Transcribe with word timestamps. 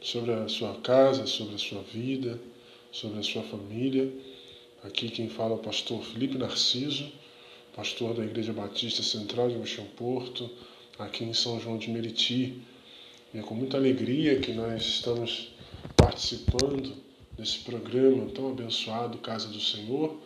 sobre 0.00 0.32
a 0.32 0.48
sua 0.48 0.74
casa, 0.76 1.26
sobre 1.26 1.54
a 1.54 1.58
sua 1.58 1.82
vida, 1.82 2.40
sobre 2.90 3.18
a 3.18 3.22
sua 3.22 3.42
família. 3.42 4.10
Aqui 4.82 5.10
quem 5.10 5.28
fala 5.28 5.52
é 5.52 5.54
o 5.54 5.58
pastor 5.58 6.02
Felipe 6.02 6.38
Narciso, 6.38 7.10
pastor 7.76 8.14
da 8.14 8.24
Igreja 8.24 8.52
Batista 8.52 9.02
Central 9.02 9.50
de 9.50 9.56
Mochão 9.56 9.84
Porto, 9.96 10.50
aqui 10.98 11.24
em 11.24 11.34
São 11.34 11.60
João 11.60 11.76
de 11.76 11.90
Meriti. 11.90 12.62
E 13.32 13.38
é 13.38 13.42
com 13.42 13.54
muita 13.54 13.76
alegria 13.76 14.40
que 14.40 14.52
nós 14.52 14.82
estamos 14.82 15.52
participando 15.96 16.94
desse 17.38 17.58
programa 17.58 18.30
tão 18.30 18.50
abençoado, 18.50 19.18
Casa 19.18 19.48
do 19.48 19.60
Senhor, 19.60 20.18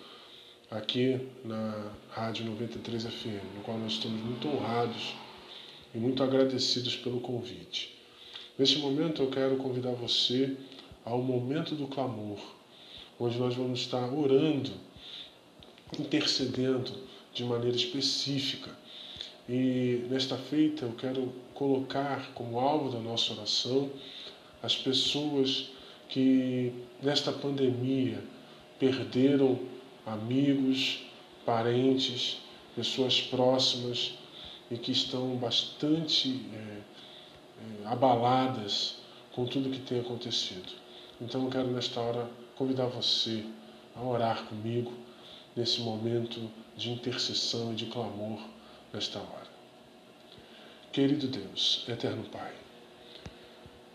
aqui 0.71 1.21
na 1.45 1.93
Rádio 2.11 2.47
93 2.47 3.05
FM, 3.05 3.57
no 3.57 3.63
qual 3.63 3.79
nós 3.79 3.93
estamos 3.93 4.21
muito 4.21 4.49
honrados 4.49 5.15
e 5.95 5.99
muito 5.99 6.23
agradecidos 6.23 6.97
pelo 6.97 7.21
convite. 7.21 7.94
Neste 8.57 8.79
momento 8.79 9.21
eu 9.21 9.31
quero 9.31 9.57
convidar 9.57 9.91
você 9.93 10.57
ao 11.05 11.21
momento 11.21 11.75
do 11.75 11.89
clamor, 11.89 12.39
onde 13.19 13.37
nós 13.37 13.57
vamos 13.57 13.81
estar 13.81 14.13
orando, 14.13 14.71
intercedendo 15.99 16.93
de 17.33 17.43
maneira 17.43 17.77
específica. 17.77 18.71
E 19.49 20.07
nesta 20.09 20.37
feita 20.37 20.85
eu 20.85 20.93
quero 20.93 21.33
colocar 21.53 22.33
como 22.33 22.61
alvo 22.61 22.91
da 22.91 23.01
nossa 23.01 23.33
oração 23.33 23.91
as 24.63 24.77
pessoas 24.77 25.71
que 26.09 26.73
nesta 27.03 27.33
pandemia 27.33 28.23
perderam 28.79 29.59
amigos, 30.07 31.01
parentes, 31.45 32.39
pessoas 32.77 33.21
próximas 33.21 34.13
e 34.71 34.77
que 34.77 34.93
estão 34.93 35.37
bastante 35.37 36.41
é, 36.55 36.74
abaladas 37.87 38.97
com 39.33 39.47
tudo 39.47 39.71
que 39.71 39.81
tem 39.81 40.01
acontecido. 40.01 40.73
Então 41.21 41.45
eu 41.45 41.51
quero 41.51 41.69
nesta 41.69 42.01
hora 42.01 42.29
convidar 42.57 42.87
você 42.87 43.45
a 43.95 44.03
orar 44.03 44.45
comigo 44.47 44.93
nesse 45.57 45.81
momento 45.81 46.51
de 46.77 46.91
intercessão 46.91 47.73
e 47.73 47.77
de 47.77 47.87
clamor 47.87 48.41
nesta 48.93 49.19
hora. 49.19 49.55
Querido 50.93 51.27
Deus, 51.27 51.85
eterno 51.89 52.25
Pai, 52.25 52.53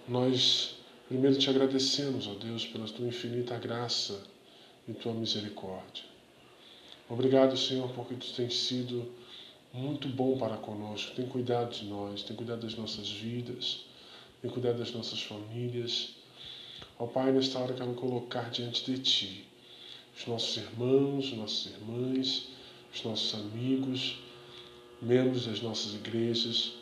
nós 0.07 0.75
primeiro 1.07 1.37
te 1.37 1.49
agradecemos, 1.49 2.27
ó 2.27 2.33
Deus, 2.33 2.65
pela 2.65 2.85
tua 2.85 3.07
infinita 3.07 3.57
graça 3.57 4.21
e 4.87 4.93
tua 4.93 5.13
misericórdia. 5.13 6.03
Obrigado, 7.09 7.57
Senhor, 7.57 7.89
porque 7.89 8.15
tu 8.15 8.31
tens 8.33 8.53
sido 8.53 9.11
muito 9.73 10.07
bom 10.07 10.37
para 10.37 10.57
conosco, 10.57 11.15
tem 11.15 11.27
cuidado 11.27 11.71
de 11.71 11.85
nós, 11.85 12.23
tem 12.23 12.35
cuidado 12.35 12.61
das 12.61 12.75
nossas 12.75 13.09
vidas, 13.09 13.85
tem 14.41 14.49
cuidado 14.49 14.79
das 14.79 14.91
nossas 14.91 15.21
famílias. 15.21 16.15
Ó 16.97 17.05
Pai, 17.05 17.31
nesta 17.31 17.59
hora 17.59 17.73
quero 17.73 17.93
colocar 17.93 18.49
diante 18.49 18.83
de 18.91 18.99
Ti 18.99 19.45
os 20.17 20.27
nossos 20.27 20.57
irmãos, 20.57 21.31
nossas 21.33 21.73
irmãs, 21.73 22.47
os 22.93 23.03
nossos 23.03 23.33
amigos, 23.35 24.17
membros 25.01 25.45
das 25.45 25.61
nossas 25.61 25.93
igrejas, 25.93 26.73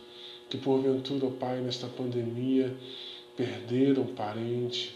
que 0.49 0.57
porventura, 0.57 1.27
ó 1.27 1.31
Pai, 1.31 1.61
nesta 1.61 1.87
pandemia 1.87 2.75
perderam 3.35 4.03
um 4.03 4.15
parente, 4.15 4.95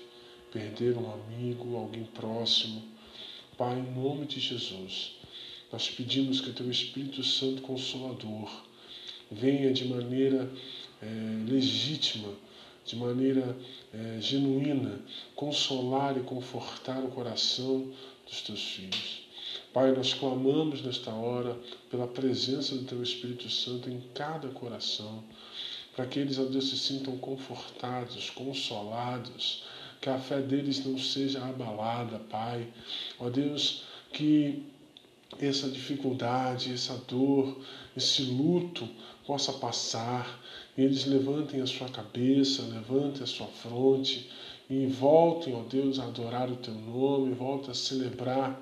perderam 0.52 1.04
um 1.04 1.14
amigo, 1.14 1.76
alguém 1.76 2.06
próximo. 2.06 2.82
Pai, 3.58 3.78
em 3.78 3.94
nome 3.94 4.26
de 4.26 4.40
Jesus, 4.40 5.21
nós 5.72 5.90
pedimos 5.90 6.42
que 6.42 6.52
Teu 6.52 6.70
Espírito 6.70 7.24
Santo 7.24 7.62
Consolador 7.62 8.50
venha 9.32 9.72
de 9.72 9.86
maneira 9.86 10.52
é, 11.02 11.50
legítima, 11.50 12.34
de 12.86 12.96
maneira 12.96 13.56
é, 13.94 14.20
genuína, 14.20 15.00
consolar 15.36 16.18
e 16.18 16.22
confortar 16.22 17.02
o 17.04 17.12
coração 17.12 17.90
dos 18.28 18.42
Teus 18.42 18.62
filhos. 18.62 19.22
Pai, 19.74 19.94
nós 19.94 20.14
clamamos 20.14 20.82
nesta 20.82 21.12
hora 21.12 21.58
pela 21.90 22.08
presença 22.08 22.76
do 22.76 22.84
Teu 22.84 23.02
Espírito 23.02 23.50
Santo 23.50 23.90
em 23.90 24.02
cada 24.14 24.50
coração, 24.50 25.24
para 25.96 26.06
que 26.06 26.20
eles, 26.20 26.38
ó 26.38 26.44
Deus, 26.44 26.70
se 26.70 26.78
sintam 26.78 27.18
confortados, 27.18 28.30
consolados, 28.30 29.64
que 30.02 30.10
a 30.10 30.18
fé 30.18 30.42
deles 30.42 30.84
não 30.86 30.98
seja 30.98 31.44
abalada, 31.46 32.20
Pai. 32.20 32.68
Ó 33.20 33.30
Deus, 33.30 33.84
que 34.12 34.64
essa 35.40 35.70
dificuldade, 35.70 36.74
essa 36.74 36.96
dor, 37.08 37.58
esse 37.96 38.24
luto 38.24 38.88
possa 39.26 39.54
passar, 39.54 40.40
e 40.78 40.82
eles 40.82 41.06
levantem 41.06 41.62
a 41.62 41.68
sua 41.68 41.90
cabeça, 41.90 42.64
levantem 42.64 43.24
a 43.24 43.28
sua 43.28 43.48
fronte 43.48 44.30
e 44.70 44.86
voltem, 44.88 45.54
ó 45.54 45.64
Deus, 45.64 46.00
a 46.00 46.06
adorar 46.06 46.50
o 46.50 46.56
teu 46.56 46.74
nome, 46.74 47.34
voltem 47.34 47.72
a 47.72 47.74
celebrar, 47.74 48.62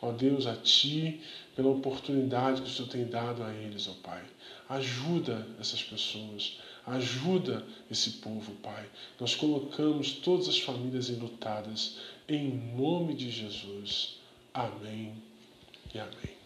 ó 0.00 0.12
Deus, 0.12 0.46
a 0.46 0.54
ti 0.54 1.20
pela 1.56 1.70
oportunidade 1.70 2.62
que 2.62 2.68
o 2.68 2.70
Senhor 2.70 2.88
tem 2.88 3.06
dado 3.06 3.42
a 3.42 3.52
eles, 3.52 3.88
ó 3.88 3.94
Pai. 4.02 4.22
Ajuda 4.68 5.46
essas 5.58 5.82
pessoas, 5.82 6.58
ajuda 6.86 7.64
esse 7.90 8.10
povo, 8.12 8.52
Pai. 8.62 8.88
Nós 9.18 9.34
colocamos 9.34 10.12
todas 10.12 10.48
as 10.48 10.60
famílias 10.60 11.10
enlutadas 11.10 11.96
em 12.28 12.50
nome 12.76 13.14
de 13.14 13.30
Jesus. 13.30 14.18
Amém 14.54 15.27
e 15.94 15.98
amém. 15.98 16.36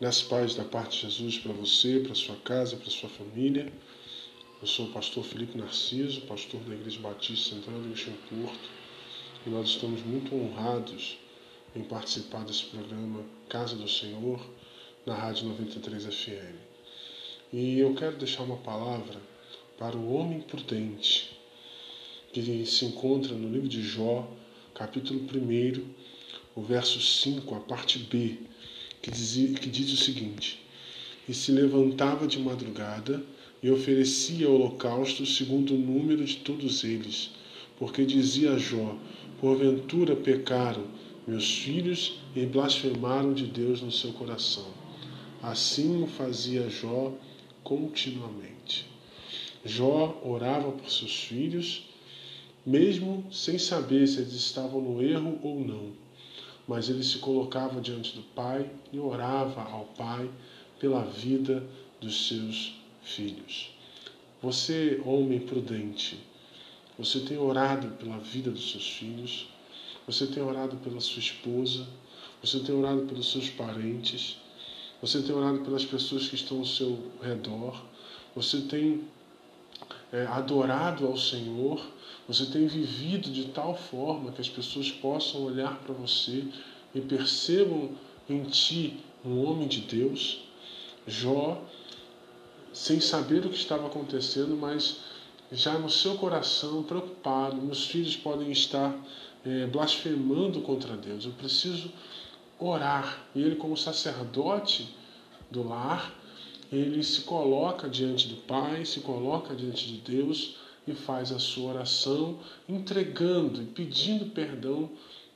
Nas 0.00 0.22
paz 0.22 0.54
da 0.54 0.64
parte 0.64 0.96
de 0.96 1.02
Jesus 1.02 1.38
para 1.38 1.52
você, 1.52 2.00
para 2.00 2.14
sua 2.14 2.36
casa, 2.36 2.76
para 2.76 2.90
sua 2.90 3.08
família. 3.08 3.72
Eu 4.60 4.66
sou 4.66 4.86
o 4.86 4.92
pastor 4.92 5.24
Felipe 5.24 5.58
Narciso, 5.58 6.22
pastor 6.22 6.60
da 6.62 6.74
Igreja 6.74 7.00
Batista 7.00 7.54
Central 7.54 7.80
de 7.80 7.88
Michel 7.88 8.14
Porto, 8.28 8.70
e 9.46 9.50
nós 9.50 9.70
estamos 9.70 10.02
muito 10.02 10.34
honrados 10.34 11.18
em 11.74 11.82
participar 11.82 12.44
desse 12.44 12.64
programa 12.66 13.24
Casa 13.48 13.74
do 13.74 13.88
Senhor 13.88 14.40
na 15.04 15.14
Rádio 15.14 15.48
93 15.48 16.04
FM. 16.04 16.56
E 17.52 17.78
eu 17.78 17.94
quero 17.94 18.16
deixar 18.16 18.44
uma 18.44 18.58
palavra 18.58 19.20
para 19.78 19.96
o 19.96 20.14
homem 20.14 20.40
prudente, 20.40 21.36
que 22.32 22.66
se 22.66 22.84
encontra 22.84 23.34
no 23.34 23.52
livro 23.52 23.68
de 23.68 23.82
Jó, 23.82 24.28
capítulo 24.74 25.20
1, 25.20 26.01
o 26.54 26.60
verso 26.60 27.00
5, 27.00 27.54
a 27.54 27.60
parte 27.60 27.98
B, 27.98 28.36
que, 29.00 29.10
dizia, 29.10 29.54
que 29.54 29.70
diz 29.70 29.92
o 29.92 29.96
seguinte: 29.96 30.60
E 31.28 31.32
se 31.32 31.50
levantava 31.50 32.26
de 32.26 32.38
madrugada 32.38 33.24
e 33.62 33.70
oferecia 33.70 34.50
holocausto 34.50 35.24
segundo 35.24 35.74
o 35.74 35.78
número 35.78 36.24
de 36.24 36.36
todos 36.38 36.84
eles, 36.84 37.30
porque 37.78 38.04
dizia 38.04 38.52
a 38.52 38.58
Jó: 38.58 38.96
Porventura 39.40 40.14
pecaram 40.14 40.84
meus 41.26 41.50
filhos 41.50 42.18
e 42.36 42.44
blasfemaram 42.44 43.32
de 43.32 43.46
Deus 43.46 43.80
no 43.80 43.90
seu 43.90 44.12
coração. 44.12 44.66
Assim 45.42 46.02
o 46.02 46.06
fazia 46.06 46.68
Jó 46.68 47.14
continuamente. 47.64 48.86
Jó 49.64 50.20
orava 50.24 50.70
por 50.72 50.90
seus 50.90 51.14
filhos, 51.14 51.88
mesmo 52.66 53.24
sem 53.32 53.58
saber 53.58 54.06
se 54.06 54.20
eles 54.20 54.34
estavam 54.34 54.80
no 54.80 55.02
erro 55.02 55.38
ou 55.42 55.60
não 55.64 56.02
mas 56.66 56.88
ele 56.88 57.02
se 57.02 57.18
colocava 57.18 57.80
diante 57.80 58.14
do 58.14 58.22
Pai 58.22 58.70
e 58.92 58.98
orava 58.98 59.62
ao 59.62 59.84
Pai 59.96 60.30
pela 60.78 61.04
vida 61.04 61.66
dos 62.00 62.28
seus 62.28 62.74
filhos. 63.02 63.70
Você, 64.42 65.00
homem 65.04 65.40
prudente, 65.40 66.18
você 66.98 67.20
tem 67.20 67.38
orado 67.38 67.88
pela 67.96 68.18
vida 68.18 68.50
dos 68.50 68.70
seus 68.70 68.88
filhos, 68.88 69.48
você 70.06 70.26
tem 70.26 70.42
orado 70.42 70.76
pela 70.76 71.00
sua 71.00 71.20
esposa, 71.20 71.86
você 72.42 72.58
tem 72.60 72.74
orado 72.74 73.02
pelos 73.02 73.30
seus 73.30 73.48
parentes, 73.48 74.36
você 75.00 75.22
tem 75.22 75.34
orado 75.34 75.60
pelas 75.60 75.84
pessoas 75.84 76.28
que 76.28 76.34
estão 76.34 76.58
ao 76.58 76.64
seu 76.64 77.12
redor, 77.22 77.80
você 78.34 78.60
tem 78.62 79.04
é, 80.12 80.26
adorado 80.26 81.06
ao 81.06 81.16
Senhor 81.16 81.80
você 82.26 82.46
tem 82.46 82.66
vivido 82.66 83.30
de 83.30 83.46
tal 83.46 83.76
forma 83.76 84.32
que 84.32 84.40
as 84.40 84.48
pessoas 84.48 84.90
possam 84.90 85.42
olhar 85.42 85.78
para 85.80 85.92
você 85.92 86.44
e 86.94 87.00
percebam 87.00 87.90
em 88.28 88.44
ti 88.44 89.00
um 89.24 89.44
homem 89.44 89.66
de 89.66 89.80
Deus? 89.80 90.40
Jó, 91.06 91.60
sem 92.72 93.00
saber 93.00 93.44
o 93.44 93.50
que 93.50 93.56
estava 93.56 93.86
acontecendo, 93.86 94.56
mas 94.56 94.98
já 95.50 95.78
no 95.78 95.90
seu 95.90 96.16
coração 96.16 96.82
preocupado, 96.82 97.56
meus 97.56 97.86
filhos 97.86 98.16
podem 98.16 98.50
estar 98.52 98.94
é, 99.44 99.66
blasfemando 99.66 100.60
contra 100.60 100.96
Deus. 100.96 101.24
Eu 101.24 101.32
preciso 101.32 101.90
orar. 102.58 103.26
E 103.34 103.42
ele, 103.42 103.56
como 103.56 103.76
sacerdote 103.76 104.88
do 105.50 105.68
lar, 105.68 106.14
ele 106.72 107.02
se 107.02 107.22
coloca 107.22 107.88
diante 107.88 108.28
do 108.28 108.36
Pai, 108.36 108.84
se 108.84 109.00
coloca 109.00 109.54
diante 109.54 109.86
de 109.86 109.98
Deus 109.98 110.56
e 110.86 110.92
faz 110.92 111.30
a 111.30 111.38
sua 111.38 111.74
oração 111.74 112.38
entregando 112.68 113.62
e 113.62 113.66
pedindo 113.66 114.26
perdão 114.26 114.90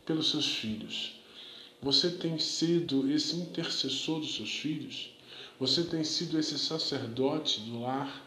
pelos 0.05 0.31
seus 0.31 0.47
filhos. 0.47 1.13
Você 1.83 2.11
tem 2.11 2.39
sido 2.39 3.11
esse 3.11 3.37
intercessor 3.37 4.21
dos 4.21 4.35
seus 4.35 4.51
filhos? 4.51 5.11
Você 5.61 5.85
tem 5.85 6.03
sido 6.05 6.39
esse 6.39 6.59
sacerdote 6.59 7.61
do 7.61 7.83
lar? 7.83 8.25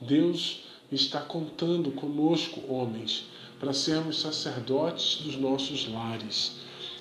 Deus 0.00 0.62
está 0.90 1.20
contando 1.20 1.90
conosco, 1.92 2.62
homens, 2.68 3.24
para 3.58 3.72
sermos 3.72 4.20
sacerdotes 4.20 5.22
dos 5.22 5.36
nossos 5.36 5.88
lares, 5.88 6.56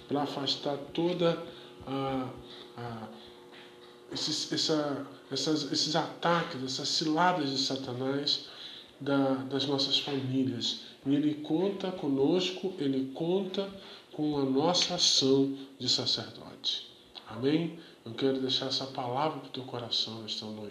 para 0.08 0.24
afastar 0.24 0.78
toda 0.94 1.42
a, 1.86 2.30
a 2.78 3.08
esses, 4.12 4.52
essa, 4.52 5.06
essas, 5.32 5.72
esses 5.72 5.96
ataques, 5.96 6.64
essas 6.64 6.88
ciladas 6.88 7.50
de 7.50 7.58
Satanás 7.58 8.46
da, 9.00 9.36
das 9.36 9.66
nossas 9.66 10.00
famílias. 10.00 10.82
E 11.06 11.14
ele 11.14 11.36
conta 11.36 11.92
conosco, 11.92 12.74
ele 12.80 13.12
conta 13.14 13.70
com 14.14 14.38
a 14.38 14.46
nossa 14.46 14.96
ação 14.96 15.56
de 15.78 15.88
sacerdote. 15.90 16.88
Amém? 17.28 17.78
Eu 18.06 18.14
quero 18.14 18.40
deixar 18.40 18.68
essa 18.68 18.86
palavra 18.86 19.40
para 19.40 19.48
o 19.48 19.52
teu 19.52 19.64
coração 19.64 20.24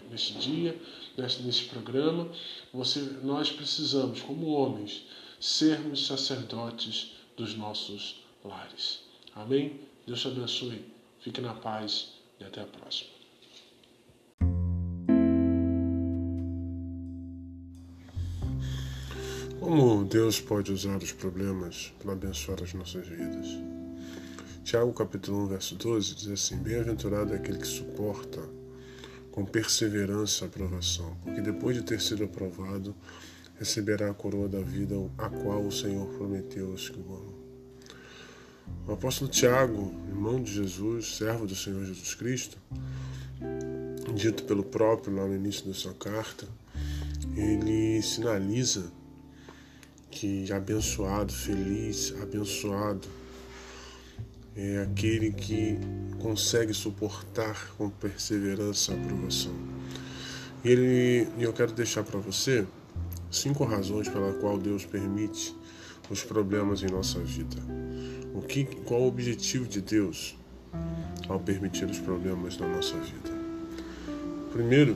neste 0.09 0.33
dia, 0.35 0.79
neste, 1.17 1.65
programa. 1.65 2.29
Você, 2.73 2.99
nós 3.23 3.51
precisamos, 3.51 4.21
como 4.21 4.47
homens, 4.47 5.03
sermos 5.39 6.07
sacerdotes 6.07 7.11
dos 7.35 7.55
nossos 7.55 8.23
lares. 8.43 9.01
Amém? 9.35 9.81
Deus 10.07 10.21
te 10.21 10.27
abençoe. 10.27 10.85
Fique 11.19 11.41
na 11.41 11.53
paz 11.53 12.13
e 12.39 12.43
até 12.45 12.61
a 12.61 12.65
próxima. 12.65 13.14
Como 19.65 20.05
Deus 20.05 20.39
pode 20.39 20.71
usar 20.71 20.97
os 20.97 21.11
problemas 21.11 21.91
para 21.97 22.13
abençoar 22.13 22.61
as 22.61 22.71
nossas 22.75 23.07
vidas? 23.07 23.47
Tiago 24.63 24.93
capítulo 24.93 25.45
1, 25.45 25.47
verso 25.47 25.75
12 25.75 26.13
diz 26.13 26.27
assim: 26.27 26.57
Bem-aventurado 26.57 27.33
é 27.33 27.37
aquele 27.37 27.57
que 27.57 27.65
suporta 27.65 28.47
com 29.31 29.43
perseverança 29.43 30.45
a 30.45 30.47
aprovação, 30.47 31.17
porque 31.23 31.41
depois 31.41 31.75
de 31.75 31.81
ter 31.81 31.99
sido 31.99 32.25
aprovado, 32.25 32.95
receberá 33.57 34.11
a 34.11 34.13
coroa 34.13 34.47
da 34.47 34.61
vida, 34.61 34.93
a 35.17 35.29
qual 35.29 35.65
o 35.65 35.71
Senhor 35.71 36.09
prometeu 36.09 36.69
aos 36.69 36.87
que 36.87 36.99
o 36.99 37.15
amam. 37.15 37.33
O 38.87 38.91
apóstolo 38.93 39.31
Tiago, 39.31 39.95
irmão 40.07 40.43
de 40.43 40.53
Jesus, 40.53 41.17
servo 41.17 41.47
do 41.47 41.55
Senhor 41.55 41.83
Jesus 41.83 42.13
Cristo, 42.13 42.59
dito 44.13 44.43
pelo 44.43 44.63
próprio 44.63 45.15
lá 45.15 45.25
no 45.25 45.33
início 45.33 45.65
da 45.65 45.73
sua 45.73 45.95
carta, 45.95 46.47
ele 47.35 47.99
sinaliza 48.03 48.93
que 50.15 50.49
abençoado, 50.53 51.33
feliz, 51.33 52.13
abençoado 52.21 53.05
é 54.55 54.81
aquele 54.83 55.33
que 55.33 55.77
consegue 56.19 56.73
suportar 56.73 57.69
com 57.77 57.89
perseverança 57.89 58.93
a 58.93 58.95
aprovação. 58.95 59.53
E 60.63 60.69
ele, 60.69 61.27
eu 61.37 61.51
quero 61.51 61.73
deixar 61.73 62.05
para 62.05 62.17
você 62.17 62.65
cinco 63.29 63.65
razões 63.65 64.07
pela 64.07 64.31
qual 64.35 64.57
Deus 64.57 64.85
permite 64.85 65.53
os 66.09 66.23
problemas 66.23 66.81
em 66.81 66.87
nossa 66.87 67.19
vida. 67.19 67.57
O 68.33 68.41
que, 68.41 68.63
qual 68.63 69.01
o 69.01 69.07
objetivo 69.07 69.67
de 69.67 69.81
Deus 69.81 70.37
ao 71.27 71.41
permitir 71.41 71.85
os 71.85 71.99
problemas 71.99 72.57
na 72.57 72.67
nossa 72.67 72.95
vida? 72.95 73.35
Primeiro, 74.53 74.95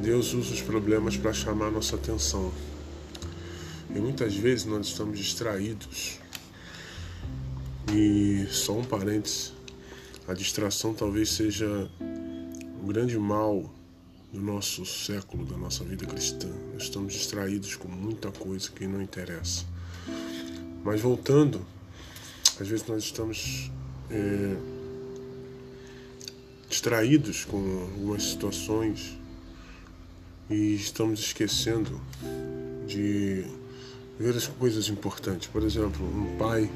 Deus 0.00 0.32
usa 0.32 0.54
os 0.54 0.62
problemas 0.62 1.14
para 1.18 1.34
chamar 1.34 1.70
nossa 1.70 1.96
atenção. 1.96 2.50
E 3.94 3.98
muitas 3.98 4.34
vezes 4.34 4.64
nós 4.64 4.88
estamos 4.88 5.18
distraídos. 5.18 6.18
E 7.92 8.44
só 8.50 8.76
um 8.76 8.84
parênteses, 8.84 9.52
a 10.26 10.34
distração 10.34 10.92
talvez 10.92 11.30
seja 11.30 11.88
o 12.82 12.86
grande 12.86 13.16
mal 13.16 13.72
do 14.32 14.40
nosso 14.40 14.84
século, 14.84 15.46
da 15.46 15.56
nossa 15.56 15.84
vida 15.84 16.04
cristã. 16.06 16.48
Nós 16.72 16.82
estamos 16.82 17.12
distraídos 17.12 17.76
com 17.76 17.86
muita 17.86 18.32
coisa 18.32 18.68
que 18.70 18.84
não 18.84 19.00
interessa. 19.00 19.64
Mas 20.82 21.00
voltando, 21.00 21.64
às 22.60 22.66
vezes 22.66 22.84
nós 22.88 23.04
estamos 23.04 23.70
é, 24.10 24.56
distraídos 26.68 27.44
com 27.44 27.58
algumas 27.82 28.24
situações 28.24 29.16
e 30.50 30.74
estamos 30.74 31.20
esquecendo 31.20 32.00
de 32.88 33.44
ver 34.18 34.36
as 34.36 34.46
coisas 34.46 34.88
importantes. 34.88 35.48
Por 35.48 35.62
exemplo, 35.62 36.04
um 36.06 36.36
pai 36.36 36.70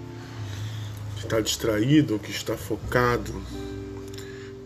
que 1.17 1.25
está 1.25 1.41
distraído, 1.41 2.19
que 2.19 2.31
está 2.31 2.57
focado 2.57 3.35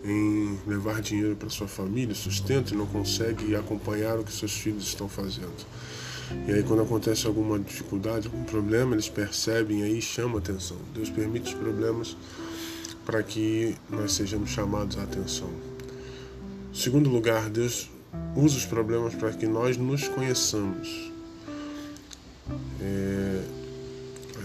em 0.03 0.59
levar 0.67 1.01
dinheiro 1.01 1.35
para 1.35 1.49
sua 1.49 1.67
família, 1.67 2.13
sustento 2.13 2.73
e 2.73 2.77
não 2.77 2.85
consegue 2.85 3.55
acompanhar 3.55 4.19
o 4.19 4.23
que 4.23 4.31
seus 4.31 4.51
filhos 4.51 4.85
estão 4.85 5.07
fazendo. 5.07 5.65
E 6.47 6.51
aí 6.51 6.63
quando 6.63 6.81
acontece 6.81 7.25
alguma 7.27 7.59
dificuldade, 7.59 8.27
algum 8.27 8.43
problema, 8.43 8.95
eles 8.95 9.07
percebem 9.07 9.81
e 9.81 9.83
aí 9.83 10.01
chama 10.01 10.39
atenção. 10.39 10.77
Deus 10.93 11.09
permite 11.09 11.53
os 11.53 11.59
problemas 11.59 12.17
para 13.05 13.21
que 13.21 13.75
nós 13.89 14.13
sejamos 14.13 14.49
chamados 14.49 14.97
à 14.97 15.03
atenção. 15.03 15.49
Segundo 16.73 17.09
lugar, 17.09 17.49
Deus 17.49 17.89
usa 18.35 18.57
os 18.57 18.65
problemas 18.65 19.13
para 19.13 19.31
que 19.31 19.45
nós 19.45 19.77
nos 19.77 20.07
conheçamos. 20.07 21.12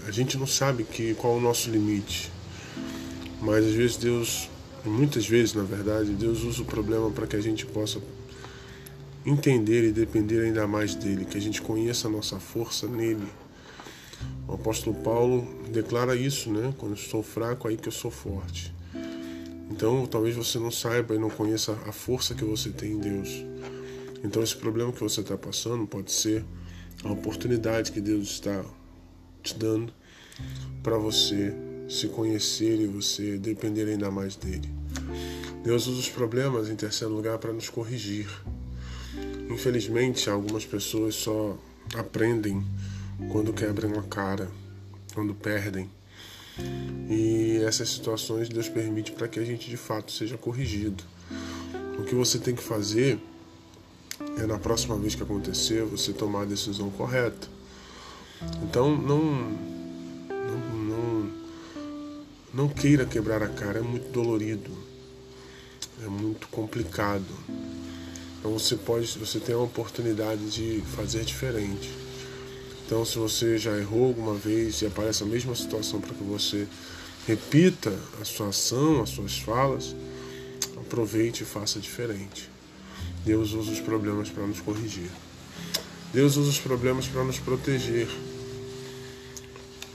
A 0.09 0.11
gente 0.11 0.39
não 0.39 0.47
sabe 0.47 0.83
que, 0.83 1.13
qual 1.13 1.35
é 1.35 1.37
o 1.37 1.39
nosso 1.39 1.69
limite, 1.69 2.31
mas 3.39 3.63
às 3.63 3.73
vezes 3.73 3.95
Deus, 3.95 4.49
muitas 4.83 5.27
vezes 5.27 5.53
na 5.53 5.61
verdade, 5.61 6.09
Deus 6.13 6.41
usa 6.41 6.63
o 6.63 6.65
problema 6.65 7.11
para 7.11 7.27
que 7.27 7.35
a 7.35 7.41
gente 7.41 7.63
possa 7.67 8.01
entender 9.23 9.87
e 9.87 9.91
depender 9.91 10.41
ainda 10.41 10.65
mais 10.65 10.95
dele, 10.95 11.25
que 11.25 11.37
a 11.37 11.41
gente 11.41 11.61
conheça 11.61 12.07
a 12.07 12.11
nossa 12.11 12.39
força 12.39 12.87
nele. 12.87 13.27
O 14.47 14.53
apóstolo 14.53 14.95
Paulo 14.95 15.47
declara 15.71 16.15
isso, 16.15 16.49
né? 16.51 16.73
Quando 16.79 16.93
eu 16.93 16.97
estou 16.97 17.21
fraco, 17.21 17.67
aí 17.67 17.77
que 17.77 17.87
eu 17.87 17.91
sou 17.91 18.09
forte. 18.09 18.73
Então, 19.69 20.07
talvez 20.07 20.35
você 20.35 20.57
não 20.57 20.71
saiba 20.71 21.13
e 21.13 21.19
não 21.19 21.29
conheça 21.29 21.73
a 21.85 21.91
força 21.91 22.33
que 22.33 22.43
você 22.43 22.71
tem 22.71 22.93
em 22.93 22.99
Deus. 22.99 23.29
Então, 24.23 24.41
esse 24.41 24.55
problema 24.55 24.91
que 24.91 24.99
você 24.99 25.21
está 25.21 25.37
passando 25.37 25.85
pode 25.85 26.11
ser 26.11 26.43
a 27.03 27.11
oportunidade 27.11 27.91
que 27.91 28.01
Deus 28.01 28.29
está 28.29 28.65
te 29.43 29.55
dando 29.55 29.98
para 30.81 30.97
você 30.97 31.53
se 31.87 32.07
conhecer 32.07 32.79
e 32.79 32.87
você 32.87 33.37
depender 33.37 33.85
ainda 33.85 34.11
mais 34.11 34.35
dele. 34.35 34.69
Deus 35.63 35.87
usa 35.87 35.99
os 35.99 36.09
problemas, 36.09 36.69
em 36.69 36.75
terceiro 36.75 37.13
lugar, 37.13 37.37
para 37.37 37.51
nos 37.51 37.69
corrigir. 37.69 38.27
Infelizmente, 39.49 40.29
algumas 40.29 40.65
pessoas 40.65 41.15
só 41.15 41.57
aprendem 41.95 42.63
quando 43.31 43.51
quebram 43.51 43.99
a 43.99 44.03
cara, 44.03 44.49
quando 45.13 45.33
perdem. 45.33 45.89
E 47.09 47.61
essas 47.65 47.89
situações 47.89 48.49
Deus 48.49 48.69
permite 48.69 49.11
para 49.11 49.27
que 49.27 49.39
a 49.39 49.45
gente 49.45 49.69
de 49.69 49.77
fato 49.77 50.11
seja 50.11 50.37
corrigido. 50.37 51.03
O 51.97 52.03
que 52.03 52.15
você 52.15 52.37
tem 52.37 52.55
que 52.55 52.63
fazer 52.63 53.19
é 54.37 54.45
na 54.45 54.57
próxima 54.57 54.97
vez 54.97 55.15
que 55.15 55.23
acontecer 55.23 55.83
você 55.83 56.13
tomar 56.13 56.43
a 56.43 56.45
decisão 56.45 56.89
correta. 56.91 57.47
Então 58.63 58.95
não, 58.95 59.57
não 62.59 62.67
queira 62.67 63.05
quebrar 63.05 63.41
a 63.41 63.47
cara, 63.47 63.79
é 63.79 63.81
muito 63.81 64.11
dolorido, 64.11 64.69
é 66.03 66.07
muito 66.09 66.45
complicado. 66.49 67.25
Então 68.37 68.51
você 68.51 68.75
pode, 68.75 69.17
você 69.17 69.39
tem 69.39 69.55
a 69.55 69.59
oportunidade 69.59 70.51
de 70.51 70.83
fazer 70.93 71.23
diferente. 71.23 71.89
Então 72.85 73.05
se 73.05 73.17
você 73.17 73.57
já 73.57 73.77
errou 73.77 74.07
alguma 74.07 74.33
vez 74.33 74.81
e 74.81 74.85
aparece 74.85 75.23
a 75.23 75.25
mesma 75.25 75.55
situação 75.55 76.01
para 76.01 76.13
que 76.13 76.21
você 76.21 76.67
repita 77.25 77.97
a 78.19 78.25
sua 78.25 78.49
ação, 78.49 79.01
as 79.01 79.11
suas 79.11 79.39
falas, 79.39 79.95
aproveite 80.75 81.43
e 81.43 81.45
faça 81.45 81.79
diferente. 81.79 82.49
Deus 83.23 83.53
usa 83.53 83.71
os 83.71 83.79
problemas 83.79 84.29
para 84.29 84.45
nos 84.45 84.59
corrigir. 84.59 85.09
Deus 86.11 86.35
usa 86.35 86.49
os 86.49 86.59
problemas 86.59 87.07
para 87.07 87.23
nos 87.23 87.39
proteger. 87.39 88.09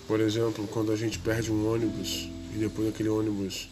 Por 0.08 0.18
exemplo, 0.18 0.66
quando 0.68 0.92
a 0.92 0.96
gente 0.96 1.18
perde 1.18 1.52
um 1.52 1.70
ônibus 1.70 2.32
e 2.54 2.58
depois 2.58 2.88
aquele 2.88 3.08
ônibus 3.08 3.68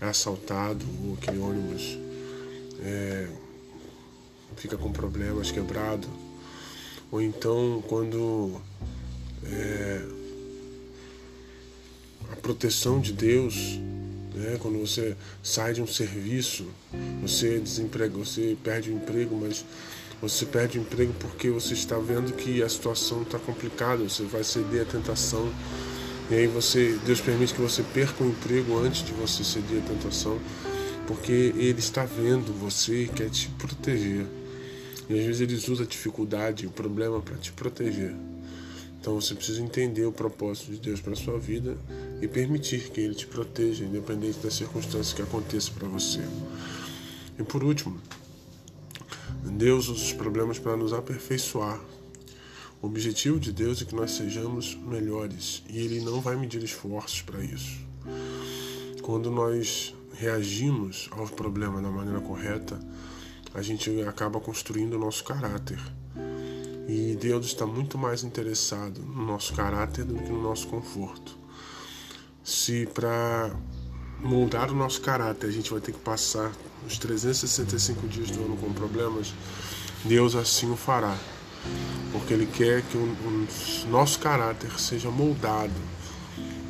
é 0.00 0.06
assaltado 0.06 0.84
ou 1.04 1.14
aquele 1.14 1.38
ônibus 1.38 1.98
é, 2.80 3.28
fica 4.56 4.76
com 4.76 4.92
problemas, 4.92 5.50
quebrado. 5.50 6.08
Ou 7.10 7.20
então 7.20 7.82
quando 7.88 8.60
é, 9.44 10.02
a 12.30 12.36
proteção 12.36 13.00
de 13.00 13.12
Deus 13.12 13.78
né? 14.34 14.56
Quando 14.60 14.78
você 14.78 15.16
sai 15.42 15.72
de 15.74 15.82
um 15.82 15.86
serviço, 15.86 16.66
você 17.20 17.58
desemprega, 17.58 18.16
você 18.16 18.56
perde 18.62 18.90
o 18.90 18.94
emprego, 18.94 19.36
mas 19.36 19.64
você 20.20 20.46
perde 20.46 20.78
o 20.78 20.82
emprego 20.82 21.12
porque 21.18 21.50
você 21.50 21.74
está 21.74 21.98
vendo 21.98 22.32
que 22.32 22.62
a 22.62 22.68
situação 22.68 23.22
está 23.22 23.38
complicada, 23.38 24.02
você 24.02 24.22
vai 24.22 24.44
ceder 24.44 24.82
à 24.82 24.84
tentação. 24.84 25.52
E 26.30 26.34
aí 26.34 26.46
você, 26.46 26.98
Deus 27.04 27.20
permite 27.20 27.54
que 27.54 27.60
você 27.60 27.82
perca 27.82 28.22
o 28.24 28.28
emprego 28.28 28.78
antes 28.78 29.04
de 29.04 29.12
você 29.12 29.44
ceder 29.44 29.82
à 29.82 29.86
tentação, 29.86 30.38
porque 31.06 31.32
Ele 31.32 31.78
está 31.78 32.04
vendo 32.04 32.52
você 32.58 33.04
e 33.04 33.08
quer 33.08 33.28
te 33.28 33.48
proteger. 33.50 34.26
E 35.08 35.18
às 35.18 35.26
vezes 35.26 35.40
eles 35.40 35.68
usam 35.68 35.84
a 35.84 35.88
dificuldade, 35.88 36.66
o 36.66 36.70
problema 36.70 37.20
para 37.20 37.36
te 37.36 37.52
proteger. 37.52 38.14
Então 39.00 39.20
você 39.20 39.34
precisa 39.34 39.60
entender 39.60 40.04
o 40.04 40.12
propósito 40.12 40.70
de 40.70 40.78
Deus 40.78 41.00
para 41.00 41.16
sua 41.16 41.36
vida 41.36 41.76
e 42.20 42.28
permitir 42.28 42.88
que 42.90 43.00
Ele 43.00 43.14
te 43.14 43.26
proteja, 43.26 43.84
independente 43.84 44.38
das 44.38 44.54
circunstâncias 44.54 45.12
que 45.12 45.20
aconteçam 45.20 45.74
para 45.74 45.88
você. 45.88 46.20
E 47.36 47.42
por 47.42 47.64
último, 47.64 48.00
Deus 49.42 49.88
usa 49.88 50.04
os 50.04 50.12
problemas 50.12 50.58
para 50.58 50.76
nos 50.76 50.92
aperfeiçoar. 50.92 51.80
O 52.82 52.88
objetivo 52.88 53.38
de 53.38 53.52
Deus 53.52 53.80
é 53.80 53.84
que 53.84 53.94
nós 53.94 54.10
sejamos 54.10 54.74
melhores 54.74 55.62
e 55.70 55.78
Ele 55.78 56.00
não 56.00 56.20
vai 56.20 56.34
medir 56.34 56.64
esforços 56.64 57.22
para 57.22 57.40
isso. 57.40 57.78
Quando 59.02 59.30
nós 59.30 59.94
reagimos 60.14 61.08
ao 61.12 61.28
problema 61.28 61.80
da 61.80 61.88
maneira 61.88 62.20
correta, 62.20 62.80
a 63.54 63.62
gente 63.62 64.02
acaba 64.02 64.40
construindo 64.40 64.94
o 64.94 64.98
nosso 64.98 65.22
caráter. 65.22 65.78
E 66.88 67.16
Deus 67.20 67.46
está 67.46 67.64
muito 67.64 67.96
mais 67.96 68.24
interessado 68.24 69.00
no 69.00 69.26
nosso 69.26 69.54
caráter 69.54 70.04
do 70.04 70.14
que 70.14 70.28
no 70.28 70.42
nosso 70.42 70.66
conforto. 70.66 71.38
Se 72.42 72.86
para 72.86 73.54
moldar 74.20 74.72
o 74.72 74.74
nosso 74.74 75.00
caráter 75.00 75.46
a 75.46 75.52
gente 75.52 75.70
vai 75.70 75.80
ter 75.80 75.92
que 75.92 76.00
passar 76.00 76.50
os 76.84 76.98
365 76.98 78.08
dias 78.08 78.32
do 78.32 78.44
ano 78.44 78.56
com 78.56 78.72
problemas, 78.72 79.32
Deus 80.04 80.34
assim 80.34 80.68
o 80.72 80.76
fará. 80.76 81.16
Porque 82.12 82.34
Ele 82.34 82.46
quer 82.46 82.82
que 82.82 82.96
o, 82.96 83.00
o 83.00 83.90
nosso 83.90 84.18
caráter 84.18 84.78
seja 84.78 85.10
moldado, 85.10 85.72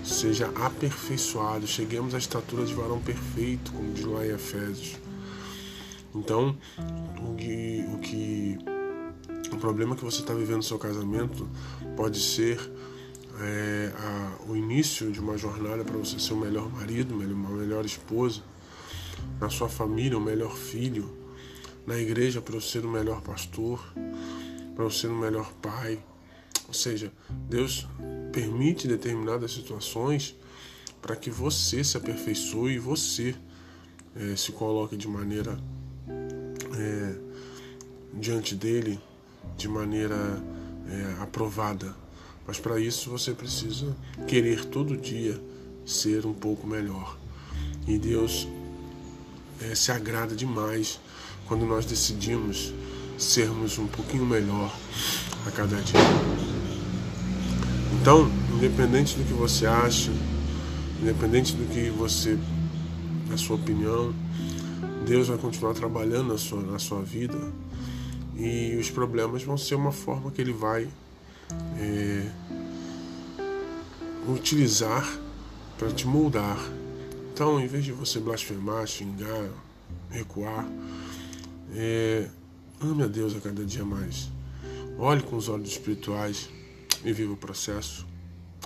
seja 0.05 0.53
aperfeiçoado, 0.55 1.67
cheguemos 1.67 2.15
à 2.15 2.19
estatura 2.19 2.65
de 2.65 2.75
varão 2.75 3.01
perfeito, 3.01 3.73
como 3.73 3.93
diz 3.93 4.05
lá 4.05 4.27
em 4.27 4.31
Efésios. 4.31 4.97
Então, 6.15 6.57
o 7.27 7.35
que, 7.35 7.85
o 7.93 7.99
que 7.99 8.59
o 9.51 9.57
problema 9.57 9.97
que 9.97 10.05
você 10.05 10.21
está 10.21 10.35
vivendo 10.35 10.59
no 10.59 10.63
seu 10.63 10.79
casamento 10.79 11.49
pode 11.97 12.21
ser 12.21 12.59
é, 13.41 13.93
a, 13.97 14.51
o 14.51 14.57
início 14.57 15.11
de 15.11 15.21
uma 15.21 15.39
jornada 15.39 15.85
para 15.85 15.97
você 15.97 16.19
ser 16.19 16.35
o 16.35 16.37
melhor 16.37 16.71
marido, 16.71 17.15
uma 17.15 17.51
melhor 17.51 17.85
esposa, 17.85 18.43
na 19.41 19.49
sua 19.49 19.69
família, 19.69 20.17
o 20.17 20.21
melhor 20.21 20.57
filho, 20.57 21.11
na 21.87 21.99
igreja 21.99 22.41
para 22.41 22.55
você 22.55 22.81
ser 22.81 22.87
o 22.87 22.91
melhor 22.91 23.21
pastor, 23.23 23.83
para 24.75 24.85
você 24.85 25.03
ser 25.03 25.07
o 25.09 25.15
melhor 25.15 25.53
pai. 25.55 25.99
Ou 26.69 26.75
seja, 26.75 27.13
Deus 27.49 27.87
permite 28.33 28.89
determinadas 28.89 29.53
situações 29.53 30.37
para 31.01 31.17
que 31.17 31.31
você 31.31 31.83
se 31.83 31.97
aperfeiçoe 31.97 32.75
e 32.75 32.79
você 32.79 33.35
é, 34.15 34.37
se 34.37 34.53
coloque 34.53 34.97
de 34.97 35.09
maneira 35.09 35.59
é, 36.77 37.15
diante 38.15 38.55
dele 38.55 38.99
de 39.57 39.69
maneira 39.69 40.43
é, 40.89 41.23
aprovada. 41.23 41.95
Mas 42.47 42.59
para 42.59 42.79
isso 42.79 43.11
você 43.11 43.33
precisa 43.33 43.97
querer 44.27 44.65
todo 44.65 44.97
dia 44.97 45.41
ser 45.85 46.27
um 46.27 46.35
pouco 46.35 46.67
melhor. 46.67 47.19
E 47.87 47.99
Deus 47.99 48.49
é, 49.61 49.75
se 49.75 49.91
agrada 49.93 50.35
demais 50.35 51.01
quando 51.47 51.67
nós 51.67 51.85
decidimos 51.85 52.73
sermos 53.23 53.79
um 53.79 53.87
pouquinho 53.87 54.27
melhor 54.27 54.75
a 55.47 55.51
cada 55.51 55.77
dia. 55.81 56.01
Então, 58.01 58.31
independente 58.55 59.17
do 59.17 59.25
que 59.25 59.33
você 59.33 59.67
acha, 59.67 60.11
independente 61.01 61.55
do 61.55 61.65
que 61.73 61.89
você, 61.91 62.39
a 63.33 63.37
sua 63.37 63.57
opinião, 63.57 64.13
Deus 65.07 65.29
vai 65.29 65.39
continuar 65.39 65.75
trabalhando 65.75 66.33
na 66.33 66.39
sua, 66.39 66.63
na 66.63 66.79
sua 66.79 67.03
vida 67.03 67.39
e 68.37 68.77
os 68.77 68.91
problemas 68.91 69.43
vão 69.43 69.57
ser 69.57 69.75
uma 69.77 69.93
forma 69.93 70.31
que 70.31 70.41
Ele 70.41 70.53
vai 70.53 70.89
é, 71.79 72.27
utilizar 74.29 75.09
para 75.79 75.91
te 75.93 76.07
moldar. 76.07 76.59
Então, 77.33 77.61
em 77.61 77.67
vez 77.67 77.85
de 77.85 77.93
você 77.93 78.19
blasfemar, 78.19 78.87
xingar, 78.87 79.49
recuar, 80.11 80.67
é, 81.75 82.29
ame 82.83 83.05
a 83.05 83.07
Deus 83.07 83.37
a 83.37 83.41
cada 83.41 83.65
dia 83.65 83.85
mais. 83.85 84.31
Olhe 84.99 85.23
com 85.23 85.37
os 85.37 85.49
olhos 85.49 85.69
espirituais 85.69 86.51
e 87.05 87.13
viva 87.13 87.33
o 87.33 87.37
processo 87.37 88.07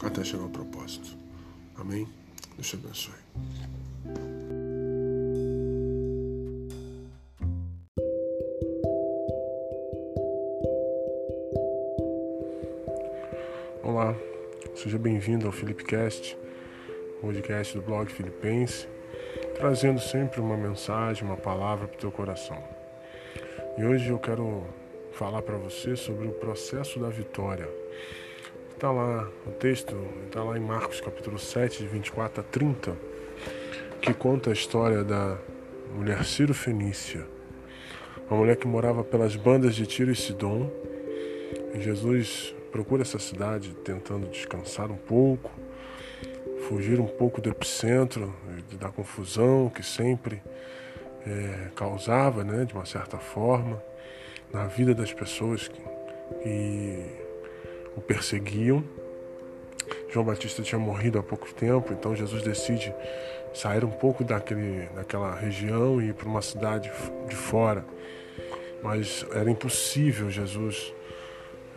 até 0.02 0.24
chegar 0.24 0.44
ao 0.44 0.48
propósito. 0.48 1.16
Amém? 1.76 2.08
Deus 2.54 2.68
te 2.68 2.76
abençoe. 2.76 3.14
Olá, 13.82 14.14
seja 14.74 14.98
bem-vindo 14.98 15.46
ao 15.46 15.52
Filipcast, 15.52 16.36
podcast 17.20 17.74
do 17.74 17.82
blog 17.82 18.10
Filipense, 18.10 18.88
trazendo 19.54 20.00
sempre 20.00 20.40
uma 20.40 20.56
mensagem, 20.56 21.24
uma 21.24 21.36
palavra 21.36 21.86
para 21.86 21.96
o 21.96 22.00
teu 22.00 22.10
coração. 22.10 22.75
E 23.78 23.84
hoje 23.84 24.08
eu 24.08 24.18
quero 24.18 24.64
falar 25.12 25.42
para 25.42 25.58
você 25.58 25.96
sobre 25.96 26.26
o 26.26 26.32
processo 26.32 26.98
da 26.98 27.10
vitória. 27.10 27.68
Está 28.72 28.90
lá 28.90 29.28
o 29.46 29.50
texto, 29.50 29.94
está 30.24 30.42
lá 30.42 30.56
em 30.56 30.62
Marcos 30.62 30.98
capítulo 31.02 31.38
7, 31.38 31.82
de 31.82 31.86
24 31.86 32.40
a 32.40 32.44
30, 32.44 32.96
que 34.00 34.14
conta 34.14 34.48
a 34.48 34.52
história 34.54 35.04
da 35.04 35.36
mulher 35.94 36.24
Ciro 36.24 36.54
Fenícia, 36.54 37.26
uma 38.30 38.38
mulher 38.38 38.56
que 38.56 38.66
morava 38.66 39.04
pelas 39.04 39.36
bandas 39.36 39.74
de 39.74 39.84
Tiro 39.86 40.10
e 40.10 40.16
Sidom. 40.16 40.70
E 41.74 41.80
Jesus 41.80 42.54
procura 42.72 43.02
essa 43.02 43.18
cidade 43.18 43.74
tentando 43.84 44.26
descansar 44.28 44.90
um 44.90 44.96
pouco, 44.96 45.50
fugir 46.66 46.98
um 46.98 47.06
pouco 47.06 47.42
do 47.42 47.50
epicentro, 47.50 48.34
da 48.80 48.88
confusão 48.88 49.68
que 49.68 49.82
sempre 49.82 50.42
é, 51.26 51.70
causava, 51.74 52.44
né, 52.44 52.64
de 52.64 52.72
uma 52.72 52.86
certa 52.86 53.18
forma, 53.18 53.82
na 54.52 54.66
vida 54.66 54.94
das 54.94 55.12
pessoas 55.12 55.68
que, 55.68 55.80
que 56.42 57.04
o 57.96 58.00
perseguiam. 58.00 58.84
João 60.10 60.24
Batista 60.24 60.62
tinha 60.62 60.78
morrido 60.78 61.18
há 61.18 61.22
pouco 61.22 61.52
tempo, 61.52 61.92
então 61.92 62.14
Jesus 62.14 62.42
decide 62.42 62.94
sair 63.52 63.84
um 63.84 63.90
pouco 63.90 64.22
daquele, 64.22 64.86
daquela 64.94 65.34
região 65.34 66.00
e 66.00 66.08
ir 66.08 66.14
para 66.14 66.28
uma 66.28 66.42
cidade 66.42 66.90
de 67.28 67.36
fora. 67.36 67.84
Mas 68.82 69.26
era 69.32 69.50
impossível 69.50 70.30
Jesus 70.30 70.94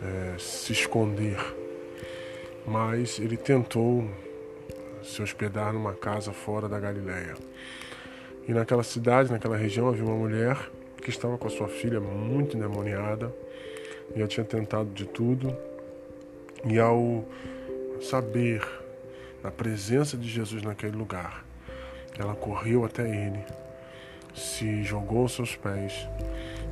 é, 0.02 0.38
se 0.38 0.72
esconder, 0.72 1.38
mas 2.66 3.18
ele 3.18 3.36
tentou 3.36 4.08
se 5.02 5.22
hospedar 5.22 5.72
numa 5.72 5.94
casa 5.94 6.32
fora 6.32 6.68
da 6.68 6.78
Galiléia. 6.78 7.34
E 8.50 8.52
naquela 8.52 8.82
cidade, 8.82 9.30
naquela 9.30 9.56
região, 9.56 9.86
havia 9.86 10.04
uma 10.04 10.16
mulher 10.16 10.58
que 11.00 11.08
estava 11.08 11.38
com 11.38 11.46
a 11.46 11.50
sua 11.50 11.68
filha 11.68 12.00
muito 12.00 12.56
endemoniada 12.56 13.32
e 14.12 14.18
já 14.18 14.26
tinha 14.26 14.44
tentado 14.44 14.90
de 14.90 15.06
tudo. 15.06 15.56
E 16.64 16.76
ao 16.76 17.24
saber 18.00 18.68
da 19.40 19.52
presença 19.52 20.16
de 20.16 20.28
Jesus 20.28 20.64
naquele 20.64 20.96
lugar, 20.96 21.44
ela 22.18 22.34
correu 22.34 22.84
até 22.84 23.08
ele, 23.08 23.38
se 24.34 24.82
jogou 24.82 25.20
aos 25.20 25.32
seus 25.32 25.54
pés 25.54 26.08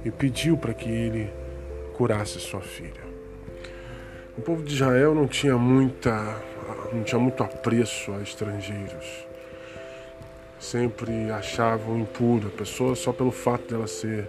e 0.05 0.11
pediu 0.11 0.57
para 0.57 0.75
que 0.75 0.91
ele 0.91 1.31
curasse 1.97 2.41
sua 2.41 2.61
filha. 2.61 3.07
O 4.37 4.41
povo 4.41 4.65
de 4.65 4.75
Israel 4.75 5.15
não 5.15 5.29
tinha 5.29 5.57
muita, 5.57 6.43
não 6.93 7.05
tinha 7.05 7.21
muito 7.21 7.41
apreço 7.41 8.11
a 8.15 8.21
estrangeiros. 8.21 9.28
Sempre 10.59 11.31
achavam 11.31 11.99
impuro. 11.99 12.49
A 12.49 12.59
pessoa 12.59 12.95
só 12.95 13.13
pelo 13.13 13.31
fato 13.31 13.69
dela 13.69 13.87
ser 13.87 14.29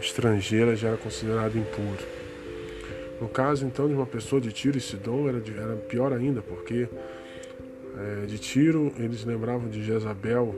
estrangeira 0.00 0.74
já 0.74 0.88
era 0.88 0.96
considerada 0.96 1.58
impura. 1.58 2.20
No 3.20 3.28
caso 3.28 3.66
então 3.66 3.86
de 3.86 3.94
uma 3.94 4.06
pessoa 4.06 4.40
de 4.40 4.50
Tiro 4.50 4.78
e 4.78 4.80
Sidom 4.80 5.28
era, 5.28 5.40
de, 5.40 5.52
era 5.52 5.76
pior 5.76 6.12
ainda, 6.12 6.40
porque 6.40 6.88
é, 7.98 8.26
de 8.26 8.38
Tiro 8.38 8.92
eles 8.98 9.24
lembravam 9.24 9.68
de 9.68 9.84
Jezabel, 9.84 10.54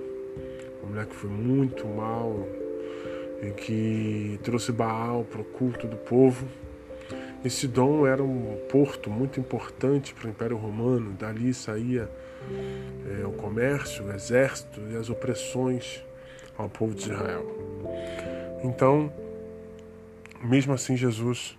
uma 0.81 0.91
mulher 0.91 1.07
que 1.07 1.15
foi 1.15 1.29
muito 1.29 1.87
mal 1.89 2.47
e 3.43 3.51
que 3.51 4.39
trouxe 4.45 4.71
Baal 4.71 5.25
para 5.25 5.41
o 5.41 5.45
culto 5.45 5.89
do 5.89 5.97
povo 5.97 6.47
e 7.45 7.51
Sidom 7.51 8.07
era 8.07 8.23
um 8.23 8.57
porto 8.71 9.11
muito 9.11 9.41
importante 9.41 10.15
para 10.15 10.29
o 10.29 10.31
Império 10.31 10.57
Romano, 10.57 11.13
dali 11.19 11.53
saía 11.53 12.09
é, 13.21 13.27
o 13.27 13.33
comércio, 13.33 14.05
o 14.05 14.13
exército 14.13 14.81
e 14.91 14.97
as 14.97 15.11
opressões 15.11 16.03
ao 16.57 16.69
povo 16.69 16.95
de 16.95 17.03
Israel. 17.03 17.45
Então, 18.63 19.13
mesmo 20.43 20.73
assim, 20.73 20.97
Jesus 20.97 21.59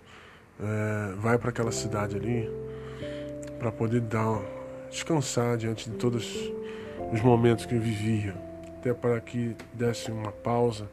é, 0.60 1.14
vai 1.16 1.38
para 1.38 1.50
aquela 1.50 1.72
cidade 1.72 2.16
ali 2.16 2.50
para 3.58 3.72
poder 3.72 4.00
dar, 4.00 4.40
descansar 4.90 5.56
diante 5.56 5.90
de 5.90 5.96
todos 5.96 6.52
os 7.12 7.20
momentos 7.20 7.66
que 7.66 7.76
vivia, 7.76 8.34
até 8.78 8.92
para 8.92 9.20
que 9.20 9.56
desse 9.72 10.10
uma 10.10 10.32
pausa 10.32 10.88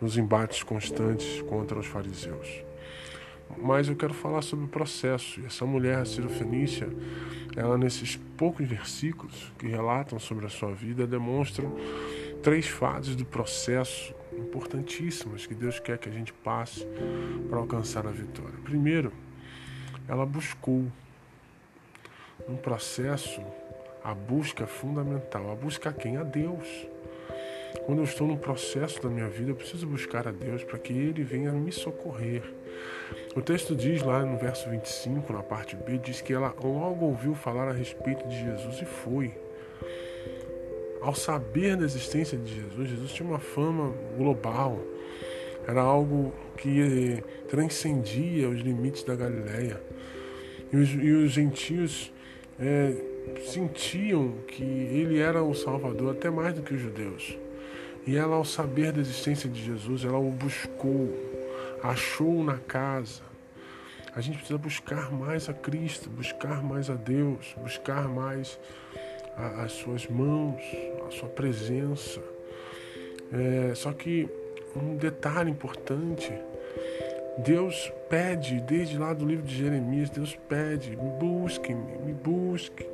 nos 0.00 0.16
embates 0.16 0.62
constantes 0.62 1.42
contra 1.42 1.78
os 1.78 1.86
fariseus. 1.86 2.63
Mas 3.56 3.88
eu 3.88 3.96
quero 3.96 4.12
falar 4.12 4.42
sobre 4.42 4.64
o 4.64 4.68
processo. 4.68 5.40
E 5.40 5.46
essa 5.46 5.64
mulher, 5.64 5.98
a 5.98 6.04
Cirofenícia, 6.04 6.88
ela 7.56 7.78
nesses 7.78 8.16
poucos 8.36 8.66
versículos 8.66 9.52
que 9.58 9.66
relatam 9.66 10.18
sobre 10.18 10.46
a 10.46 10.48
sua 10.48 10.72
vida, 10.72 11.06
demonstram 11.06 11.76
três 12.42 12.66
fases 12.66 13.16
do 13.16 13.24
processo 13.24 14.14
importantíssimas 14.36 15.46
que 15.46 15.54
Deus 15.54 15.78
quer 15.78 15.98
que 15.98 16.08
a 16.08 16.12
gente 16.12 16.32
passe 16.32 16.86
para 17.48 17.58
alcançar 17.58 18.06
a 18.06 18.10
vitória. 18.10 18.54
Primeiro, 18.64 19.12
ela 20.08 20.26
buscou. 20.26 20.86
Um 22.48 22.56
processo, 22.56 23.40
a 24.02 24.12
busca 24.12 24.64
é 24.64 24.66
fundamental. 24.66 25.50
A 25.50 25.54
busca 25.54 25.90
a 25.90 25.92
quem? 25.92 26.16
A 26.16 26.22
Deus. 26.22 26.68
Quando 27.86 27.98
eu 27.98 28.04
estou 28.04 28.26
no 28.26 28.36
processo 28.36 29.02
da 29.02 29.08
minha 29.08 29.28
vida, 29.28 29.50
eu 29.50 29.54
preciso 29.54 29.86
buscar 29.86 30.26
a 30.28 30.32
Deus 30.32 30.64
para 30.64 30.78
que 30.78 30.92
Ele 30.92 31.22
venha 31.22 31.52
me 31.52 31.72
socorrer. 31.72 32.42
O 33.36 33.42
texto 33.42 33.74
diz 33.74 34.02
lá 34.02 34.24
no 34.24 34.38
verso 34.38 34.68
25, 34.70 35.32
na 35.32 35.42
parte 35.42 35.76
B, 35.76 35.98
diz 35.98 36.20
que 36.20 36.32
ela 36.32 36.54
logo 36.62 37.06
ouviu 37.06 37.34
falar 37.34 37.68
a 37.68 37.72
respeito 37.72 38.26
de 38.28 38.36
Jesus 38.36 38.80
e 38.80 38.84
foi. 38.84 39.32
Ao 41.00 41.14
saber 41.14 41.76
da 41.76 41.84
existência 41.84 42.38
de 42.38 42.54
Jesus, 42.54 42.88
Jesus 42.88 43.12
tinha 43.12 43.28
uma 43.28 43.38
fama 43.38 43.92
global. 44.16 44.80
Era 45.66 45.80
algo 45.80 46.32
que 46.56 47.22
transcendia 47.48 48.48
os 48.48 48.60
limites 48.60 49.02
da 49.02 49.14
Galileia. 49.14 49.80
E 50.72 50.76
os, 50.76 50.90
e 50.90 51.10
os 51.10 51.30
gentios 51.30 52.12
é, 52.58 52.94
sentiam 53.46 54.34
que 54.46 54.62
ele 54.62 55.18
era 55.18 55.42
o 55.42 55.54
Salvador, 55.54 56.12
até 56.12 56.30
mais 56.30 56.54
do 56.54 56.62
que 56.62 56.74
os 56.74 56.80
judeus. 56.80 57.36
E 58.06 58.16
ela, 58.16 58.36
ao 58.36 58.44
saber 58.44 58.92
da 58.92 59.00
existência 59.00 59.48
de 59.48 59.62
Jesus, 59.62 60.04
ela 60.04 60.18
o 60.18 60.30
buscou, 60.30 61.12
achou 61.84 62.42
na 62.42 62.56
casa. 62.56 63.22
A 64.16 64.20
gente 64.20 64.38
precisa 64.38 64.58
buscar 64.58 65.12
mais 65.12 65.48
a 65.48 65.52
Cristo, 65.52 66.08
buscar 66.08 66.62
mais 66.62 66.88
a 66.88 66.94
Deus, 66.94 67.54
buscar 67.58 68.08
mais 68.08 68.58
a, 69.36 69.64
as 69.64 69.72
suas 69.72 70.06
mãos, 70.06 70.62
a 71.06 71.10
sua 71.10 71.28
presença. 71.28 72.22
É, 73.32 73.74
só 73.74 73.92
que 73.92 74.28
um 74.74 74.96
detalhe 74.96 75.50
importante, 75.50 76.32
Deus 77.38 77.92
pede, 78.08 78.60
desde 78.60 78.96
lá 78.96 79.12
do 79.12 79.26
livro 79.26 79.44
de 79.44 79.54
Jeremias, 79.56 80.08
Deus 80.08 80.36
pede, 80.48 80.96
me 80.96 81.10
busquem, 81.18 81.76
me 81.76 82.12
busquem. 82.12 82.88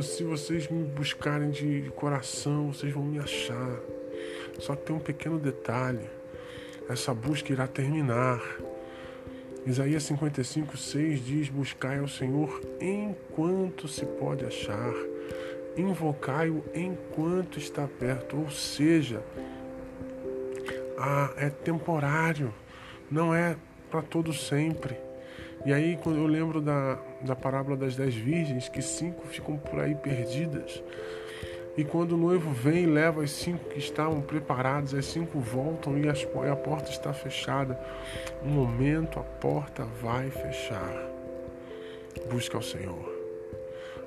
Se 0.00 0.22
vocês 0.22 0.68
me 0.68 0.84
buscarem 0.84 1.50
de 1.50 1.90
coração, 1.96 2.72
vocês 2.72 2.92
vão 2.92 3.04
me 3.04 3.18
achar. 3.18 3.78
Só 4.58 4.76
que 4.76 4.86
tem 4.86 4.96
um 4.96 5.00
pequeno 5.00 5.38
detalhe: 5.38 6.08
essa 6.92 7.14
busca 7.14 7.52
irá 7.52 7.66
terminar. 7.66 8.40
Isaías 9.66 10.02
55, 10.04 10.76
6 10.76 11.24
diz: 11.24 11.48
Buscai 11.48 11.98
ao 11.98 12.08
Senhor 12.08 12.60
enquanto 12.80 13.88
se 13.88 14.04
pode 14.04 14.44
achar, 14.44 14.92
invocai-o 15.76 16.64
enquanto 16.74 17.58
está 17.58 17.86
perto. 17.86 18.36
Ou 18.36 18.50
seja, 18.50 19.22
é 21.36 21.48
temporário, 21.48 22.52
não 23.10 23.34
é 23.34 23.56
para 23.90 24.02
todo 24.02 24.32
sempre. 24.32 24.96
E 25.64 25.72
aí, 25.72 25.96
quando 26.02 26.18
eu 26.18 26.26
lembro 26.26 26.60
da, 26.60 26.98
da 27.20 27.36
parábola 27.36 27.76
das 27.76 27.94
dez 27.94 28.14
virgens, 28.14 28.68
que 28.68 28.82
cinco 28.82 29.26
ficam 29.28 29.56
por 29.56 29.78
aí 29.80 29.94
perdidas, 29.94 30.82
e 31.76 31.84
quando 31.84 32.12
o 32.12 32.18
noivo 32.18 32.50
vem 32.50 32.86
leva 32.86 33.22
as 33.22 33.30
cinco 33.30 33.70
que 33.70 33.78
estavam 33.78 34.20
preparadas, 34.20 34.92
as 34.92 35.06
cinco 35.06 35.38
voltam 35.38 35.96
e, 35.96 36.08
as, 36.08 36.22
e 36.22 36.50
a 36.50 36.56
porta 36.56 36.90
está 36.90 37.12
fechada. 37.14 37.80
Um 38.44 38.50
momento 38.50 39.18
a 39.18 39.22
porta 39.22 39.84
vai 39.84 40.30
fechar. 40.30 40.92
Busca 42.30 42.58
ao 42.58 42.62
Senhor. 42.62 43.10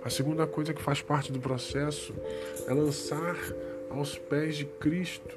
A 0.04 0.10
segunda 0.12 0.46
coisa 0.46 0.74
que 0.74 0.82
faz 0.82 1.02
parte 1.02 1.32
do 1.32 1.40
processo 1.40 2.14
é 2.68 2.74
lançar 2.74 3.36
aos 3.90 4.16
pés 4.16 4.58
de 4.58 4.66
Cristo. 4.66 5.36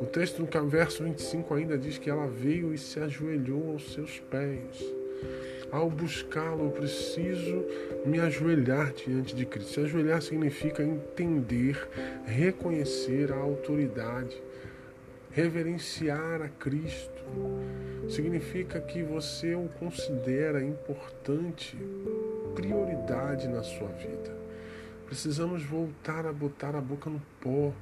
O 0.00 0.06
texto 0.06 0.40
no 0.40 0.68
verso 0.68 1.02
25 1.02 1.54
ainda 1.54 1.76
diz 1.76 1.98
que 1.98 2.08
ela 2.08 2.28
veio 2.28 2.72
e 2.72 2.78
se 2.78 3.00
ajoelhou 3.00 3.72
aos 3.72 3.92
seus 3.92 4.20
pés. 4.30 4.84
Ao 5.74 5.90
buscá-lo, 5.90 6.66
eu 6.66 6.70
preciso 6.70 7.64
me 8.06 8.20
ajoelhar 8.20 8.92
diante 8.92 9.34
de 9.34 9.44
Cristo. 9.44 9.72
Se 9.72 9.80
ajoelhar 9.80 10.22
significa 10.22 10.84
entender, 10.84 11.88
reconhecer 12.24 13.32
a 13.32 13.36
autoridade, 13.38 14.40
reverenciar 15.32 16.42
a 16.42 16.48
Cristo. 16.48 17.24
Significa 18.08 18.80
que 18.80 19.02
você 19.02 19.56
o 19.56 19.68
considera 19.80 20.62
importante, 20.62 21.76
prioridade 22.54 23.48
na 23.48 23.64
sua 23.64 23.88
vida. 23.88 24.32
Precisamos 25.06 25.64
voltar 25.64 26.24
a 26.24 26.32
botar 26.32 26.76
a 26.76 26.80
boca 26.80 27.10
no 27.10 27.20
pó, 27.40 27.72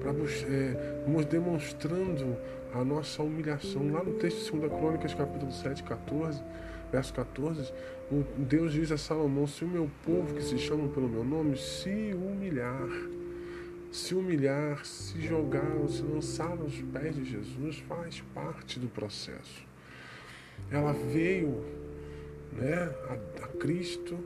para 0.00 0.12
é, 0.12 1.24
demonstrando 1.28 2.36
a 2.72 2.84
nossa 2.84 3.24
humilhação. 3.24 3.90
Lá 3.90 4.04
no 4.04 4.12
texto 4.12 4.52
de 4.52 4.60
2 4.60 4.72
Crônicas, 4.72 5.14
capítulo 5.14 5.50
7, 5.50 5.82
14, 5.82 6.40
verso 6.92 7.14
14, 7.14 7.72
Deus 8.36 8.72
diz 8.74 8.92
a 8.92 8.98
Salomão: 8.98 9.46
Se 9.46 9.64
o 9.64 9.68
meu 9.68 9.90
povo 10.04 10.34
que 10.34 10.42
se 10.42 10.58
chama 10.58 10.88
pelo 10.88 11.08
meu 11.08 11.24
nome 11.24 11.56
se 11.56 12.14
humilhar, 12.14 12.88
se 13.90 14.14
humilhar, 14.14 14.84
se 14.84 15.18
jogar, 15.20 15.88
se 15.88 16.02
lançar 16.02 16.50
aos 16.50 16.80
pés 16.92 17.16
de 17.16 17.24
Jesus, 17.24 17.78
faz 17.88 18.20
parte 18.34 18.78
do 18.78 18.88
processo. 18.88 19.66
Ela 20.70 20.92
veio 20.92 21.64
né, 22.52 22.94
a, 23.08 23.44
a 23.44 23.48
Cristo 23.48 24.18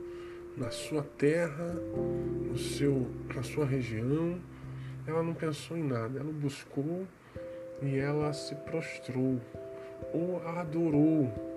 na 0.56 0.70
sua 0.70 1.02
terra, 1.02 1.74
no 1.74 2.58
seu, 2.58 3.08
na 3.32 3.42
sua 3.42 3.64
região. 3.64 4.40
Ela 5.06 5.22
não 5.22 5.34
pensou 5.34 5.76
em 5.76 5.84
nada, 5.84 6.18
ela 6.18 6.32
buscou 6.32 7.06
e 7.80 7.96
ela 7.96 8.32
se 8.32 8.54
prostrou 8.56 9.40
ou 10.12 10.42
adorou 10.48 11.55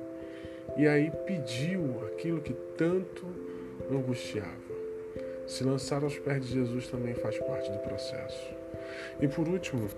e 0.78 0.88
aí 0.88 1.12
pediu 1.26 2.02
aquilo 2.08 2.42
que 2.42 2.54
tanto 2.78 3.26
angustiava. 3.92 4.70
Se 5.48 5.64
lançar 5.64 6.04
aos 6.04 6.18
pés 6.20 6.46
de 6.46 6.54
Jesus 6.54 6.88
também 6.88 7.14
faz 7.16 7.38
parte 7.40 7.72
do 7.72 7.80
processo. 7.80 8.54
E 9.20 9.28
por 9.28 9.48
último, 9.48 9.90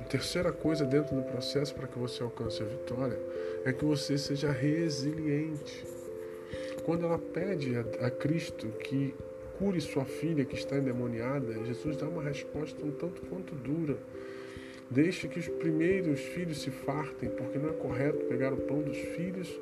a 0.00 0.04
terceira 0.04 0.52
coisa 0.52 0.84
dentro 0.84 1.14
do 1.14 1.22
processo 1.22 1.74
para 1.74 1.86
que 1.86 1.98
você 1.98 2.22
alcance 2.22 2.62
a 2.62 2.66
vitória 2.66 3.18
é 3.64 3.72
que 3.72 3.84
você 3.84 4.18
seja 4.18 4.50
resiliente. 4.50 5.84
Quando 6.84 7.06
ela 7.06 7.18
pede 7.18 7.76
a, 7.76 8.06
a 8.06 8.10
Cristo 8.10 8.68
que 8.68 9.14
cure 9.58 9.80
sua 9.80 10.04
filha 10.04 10.44
que 10.44 10.56
está 10.56 10.76
endemoniada, 10.76 11.64
Jesus 11.64 11.96
dá 11.96 12.06
uma 12.06 12.22
resposta 12.22 12.84
um 12.84 12.90
tanto 12.90 13.22
quanto 13.22 13.54
dura. 13.54 13.96
Deixe 14.94 15.26
que 15.26 15.40
os 15.40 15.48
primeiros 15.48 16.20
filhos 16.20 16.62
se 16.62 16.70
fartem, 16.70 17.28
porque 17.28 17.58
não 17.58 17.70
é 17.70 17.72
correto 17.72 18.26
pegar 18.26 18.52
o 18.52 18.56
pão 18.58 18.80
dos 18.80 18.96
filhos 18.96 19.52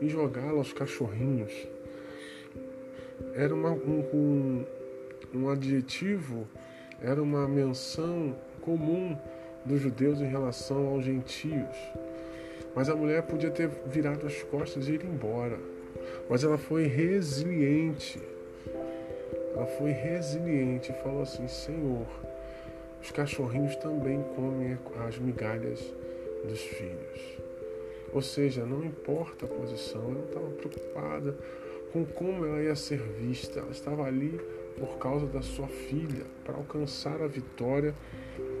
e 0.00 0.08
jogá-lo 0.08 0.58
aos 0.58 0.72
cachorrinhos. 0.72 1.52
Era 3.34 3.52
uma, 3.52 3.70
um, 3.72 4.04
um, 4.14 4.64
um 5.34 5.50
adjetivo, 5.50 6.46
era 7.02 7.20
uma 7.20 7.48
menção 7.48 8.36
comum 8.60 9.18
dos 9.64 9.80
judeus 9.80 10.20
em 10.20 10.28
relação 10.28 10.86
aos 10.86 11.04
gentios. 11.04 11.76
Mas 12.72 12.88
a 12.88 12.94
mulher 12.94 13.22
podia 13.22 13.50
ter 13.50 13.68
virado 13.86 14.24
as 14.24 14.40
costas 14.44 14.86
e 14.86 14.92
ir 14.92 15.04
embora. 15.04 15.58
Mas 16.30 16.44
ela 16.44 16.58
foi 16.58 16.86
resiliente. 16.86 18.22
Ela 19.52 19.66
foi 19.66 19.90
resiliente 19.90 20.92
e 20.92 21.02
falou 21.02 21.22
assim: 21.22 21.48
Senhor, 21.48 22.06
os 23.02 23.10
cachorrinhos 23.10 23.76
também 23.76 24.22
comem 24.34 24.78
as 25.06 25.18
migalhas 25.18 25.80
dos 26.46 26.60
filhos. 26.60 27.38
Ou 28.12 28.22
seja, 28.22 28.64
não 28.64 28.84
importa 28.84 29.46
a 29.46 29.48
posição, 29.48 30.02
ela 30.02 30.12
não 30.12 30.24
estava 30.24 30.50
preocupada 30.50 31.36
com 31.92 32.04
como 32.04 32.44
ela 32.44 32.62
ia 32.62 32.74
ser 32.74 32.98
vista, 32.98 33.60
ela 33.60 33.70
estava 33.70 34.04
ali 34.04 34.40
por 34.78 34.98
causa 34.98 35.26
da 35.26 35.42
sua 35.42 35.66
filha, 35.66 36.24
para 36.44 36.54
alcançar 36.54 37.22
a 37.22 37.26
vitória 37.26 37.94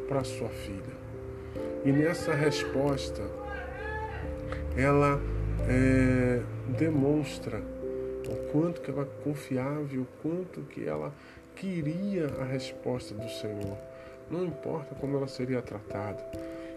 para 0.08 0.24
sua 0.24 0.48
filha. 0.48 1.06
E 1.84 1.92
nessa 1.92 2.34
resposta, 2.34 3.22
ela 4.76 5.20
é, 5.68 6.42
demonstra 6.78 7.62
o 8.28 8.50
quanto 8.50 8.80
que 8.80 8.90
ela 8.90 9.04
confiava 9.22 9.86
e 9.92 9.98
o 9.98 10.06
quanto 10.22 10.62
que 10.62 10.86
ela 10.86 11.12
queria 11.54 12.26
a 12.40 12.44
resposta 12.44 13.14
do 13.14 13.28
Senhor. 13.28 13.76
Não 14.30 14.44
importa 14.44 14.94
como 14.94 15.16
ela 15.16 15.28
seria 15.28 15.62
tratada. 15.62 16.24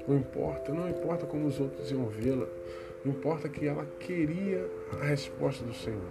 Não 0.08 0.18
importa, 0.18 0.72
não 0.72 0.90
importa 0.90 1.26
como 1.26 1.48
os 1.48 1.60
outros 1.60 1.92
iam 1.92 2.06
vê-la. 2.08 2.48
Não 3.04 3.14
importa 3.14 3.48
que 3.48 3.66
ela 3.66 3.86
queria 4.00 4.70
a 5.02 5.06
resposta 5.06 5.64
do 5.64 5.74
Senhor. 5.74 6.02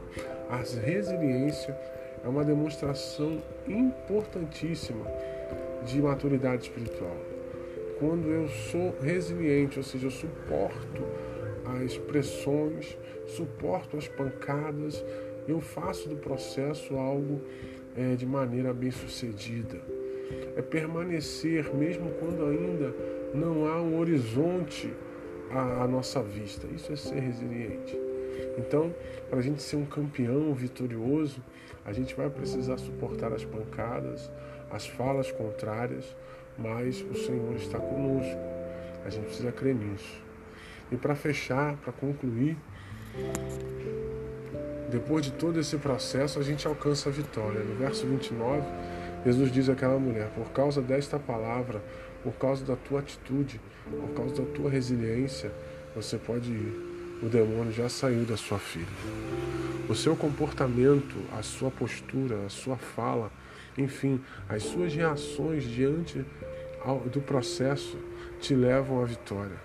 A 0.48 0.56
resiliência 0.56 1.78
é 2.24 2.28
uma 2.28 2.44
demonstração 2.44 3.42
importantíssima 3.66 5.04
de 5.84 6.00
maturidade 6.00 6.64
espiritual. 6.64 7.16
quando 7.98 8.28
eu 8.28 8.46
sou 8.48 8.94
resiliente, 9.00 9.76
ou 9.78 9.82
seja, 9.82 10.06
eu 10.06 10.10
suporto 10.10 11.02
as 11.82 11.98
pressões, 11.98 12.96
suporto 13.26 13.96
as 13.96 14.06
pancadas, 14.06 15.04
eu 15.48 15.60
faço 15.60 16.08
do 16.08 16.16
processo 16.16 16.94
algo 16.94 17.40
é, 17.96 18.14
de 18.14 18.24
maneira 18.24 18.72
bem 18.72 18.92
sucedida. 18.92 19.80
É 20.56 20.62
permanecer 20.62 21.74
mesmo 21.74 22.10
quando 22.20 22.44
ainda 22.46 22.94
não 23.34 23.66
há 23.66 23.80
um 23.80 23.98
horizonte 23.98 24.92
à, 25.50 25.84
à 25.84 25.88
nossa 25.88 26.22
vista. 26.22 26.66
Isso 26.74 26.92
é 26.92 26.96
ser 26.96 27.20
resiliente. 27.20 27.98
Então, 28.58 28.94
para 29.28 29.38
a 29.38 29.42
gente 29.42 29.62
ser 29.62 29.76
um 29.76 29.84
campeão 29.84 30.52
vitorioso, 30.54 31.42
a 31.84 31.92
gente 31.92 32.14
vai 32.14 32.28
precisar 32.28 32.76
suportar 32.78 33.32
as 33.32 33.44
pancadas, 33.44 34.30
as 34.70 34.86
falas 34.86 35.30
contrárias, 35.30 36.04
mas 36.58 37.00
o 37.00 37.14
Senhor 37.14 37.54
está 37.56 37.78
conosco. 37.78 38.38
A 39.04 39.10
gente 39.10 39.26
precisa 39.26 39.52
crer 39.52 39.74
nisso. 39.74 40.22
E 40.90 40.96
para 40.96 41.14
fechar, 41.14 41.76
para 41.76 41.92
concluir, 41.92 42.56
depois 44.90 45.24
de 45.24 45.32
todo 45.32 45.60
esse 45.60 45.76
processo, 45.76 46.38
a 46.38 46.42
gente 46.42 46.66
alcança 46.66 47.08
a 47.08 47.12
vitória. 47.12 47.60
No 47.60 47.76
verso 47.76 48.06
29, 48.06 48.62
Jesus 49.24 49.52
diz 49.52 49.68
àquela 49.68 49.98
mulher: 49.98 50.28
Por 50.34 50.50
causa 50.50 50.80
desta 50.80 51.18
palavra, 51.18 51.82
por 52.22 52.32
causa 52.34 52.64
da 52.64 52.76
tua 52.76 53.00
atitude, 53.00 53.60
por 53.90 54.10
causa 54.14 54.42
da 54.42 54.52
tua 54.52 54.70
resiliência, 54.70 55.52
você 55.94 56.16
pode 56.16 56.50
ir. 56.50 56.88
O 57.20 57.28
demônio 57.28 57.72
já 57.72 57.88
saiu 57.88 58.24
da 58.24 58.36
sua 58.36 58.60
filha. 58.60 58.86
O 59.88 59.94
seu 59.94 60.14
comportamento, 60.14 61.16
a 61.36 61.42
sua 61.42 61.68
postura, 61.68 62.46
a 62.46 62.48
sua 62.48 62.76
fala, 62.76 63.32
enfim, 63.76 64.20
as 64.48 64.62
suas 64.62 64.94
reações 64.94 65.64
diante 65.64 66.24
do 67.10 67.20
processo 67.20 67.98
te 68.40 68.54
levam 68.54 69.02
à 69.02 69.04
vitória. 69.04 69.56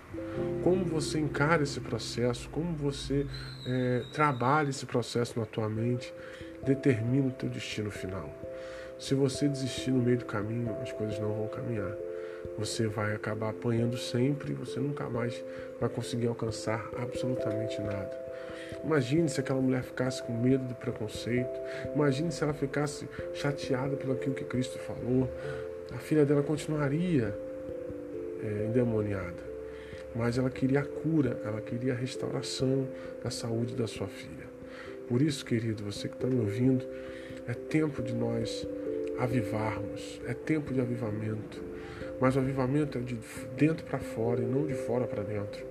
Como 0.64 0.84
você 0.86 1.20
encara 1.20 1.62
esse 1.62 1.80
processo, 1.80 2.50
como 2.50 2.74
você 2.74 3.28
é, 3.68 4.04
trabalha 4.12 4.70
esse 4.70 4.86
processo 4.86 5.40
na 5.40 5.46
tua 5.46 5.70
mente, 5.70 6.12
determina 6.66 7.28
o 7.28 7.32
teu 7.32 7.50
destino 7.50 7.92
final. 7.92 8.34
Se 9.04 9.14
você 9.14 9.50
desistir 9.50 9.92
no 9.92 10.02
meio 10.02 10.20
do 10.20 10.24
caminho, 10.24 10.78
as 10.82 10.94
coisas 10.94 11.20
não 11.20 11.34
vão 11.34 11.50
caminhar. 11.50 11.94
Você 12.58 12.88
vai 12.88 13.14
acabar 13.14 13.50
apanhando 13.50 13.98
sempre, 13.98 14.54
você 14.54 14.80
nunca 14.80 15.10
mais 15.10 15.44
vai 15.78 15.90
conseguir 15.90 16.28
alcançar 16.28 16.90
absolutamente 16.98 17.82
nada. 17.82 18.18
Imagine 18.82 19.28
se 19.28 19.42
aquela 19.42 19.60
mulher 19.60 19.84
ficasse 19.84 20.24
com 20.24 20.32
medo 20.32 20.64
do 20.64 20.76
preconceito. 20.76 21.52
Imagine 21.94 22.32
se 22.32 22.46
ela 22.46 22.54
ficasse 22.54 23.06
chateada 23.34 23.98
pelo 23.98 24.14
aquilo 24.14 24.36
que 24.36 24.46
Cristo 24.46 24.80
falou. 24.80 25.30
A 25.94 25.98
filha 25.98 26.26
dela 26.26 26.42
continuaria 26.42 27.38
é, 28.42 28.68
endemoniada. 28.70 29.44
Mas 30.16 30.38
ela 30.38 30.50
queria 30.50 30.80
a 30.80 30.86
cura, 30.86 31.42
ela 31.44 31.60
queria 31.60 31.92
a 31.92 31.98
restauração 31.98 32.88
da 33.22 33.30
saúde 33.30 33.76
da 33.76 33.86
sua 33.86 34.08
filha. 34.08 34.48
Por 35.10 35.22
isso, 35.22 35.46
querido, 35.46 35.84
você 35.84 36.08
que 36.08 36.16
está 36.16 36.28
me 36.28 36.40
ouvindo, 36.40 36.86
é 37.46 37.54
tempo 37.54 38.02
de 38.02 38.14
nós 38.14 38.66
avivarmos, 39.20 40.22
é 40.26 40.34
tempo 40.34 40.74
de 40.74 40.82
avivamento. 40.82 41.62
Mas 42.20 42.36
o 42.36 42.40
avivamento 42.40 42.98
é 42.98 43.02
de 43.02 43.18
dentro 43.56 43.86
para 43.86 44.00
fora 44.00 44.42
e 44.42 44.46
não 44.46 44.66
de 44.66 44.74
fora 44.74 45.06
para 45.06 45.24
dentro. 45.24 45.66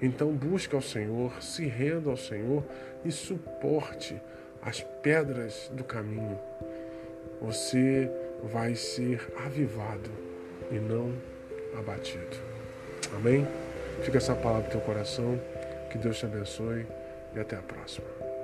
Então 0.00 0.32
busque 0.32 0.74
ao 0.74 0.80
Senhor, 0.80 1.42
se 1.42 1.66
renda 1.66 2.10
ao 2.10 2.16
Senhor 2.16 2.64
e 3.04 3.10
suporte 3.10 4.20
as 4.62 4.80
pedras 5.02 5.70
do 5.72 5.84
caminho. 5.84 6.38
Você 7.40 8.10
vai 8.44 8.74
ser 8.74 9.20
avivado 9.44 10.10
e 10.70 10.76
não 10.76 11.12
abatido. 11.76 12.36
Amém? 13.14 13.46
Fica 14.02 14.18
essa 14.18 14.34
palavra 14.34 14.66
no 14.66 14.70
teu 14.70 14.80
coração. 14.80 15.40
Que 15.90 15.98
Deus 15.98 16.18
te 16.18 16.26
abençoe 16.26 16.86
e 17.34 17.40
até 17.40 17.56
a 17.56 17.62
próxima. 17.62 18.37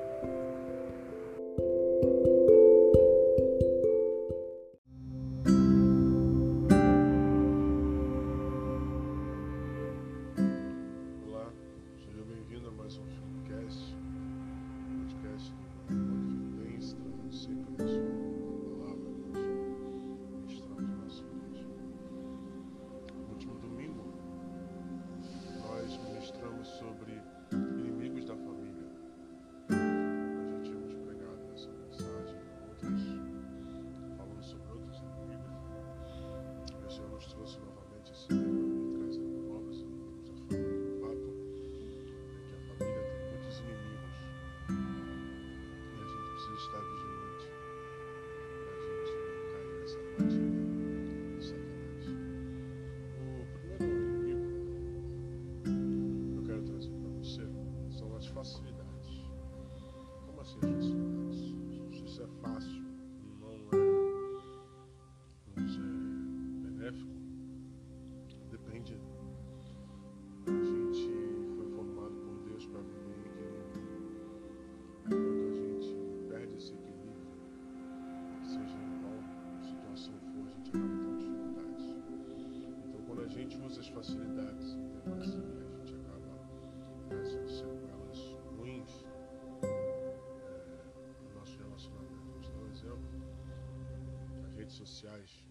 Sociais. 94.74 95.44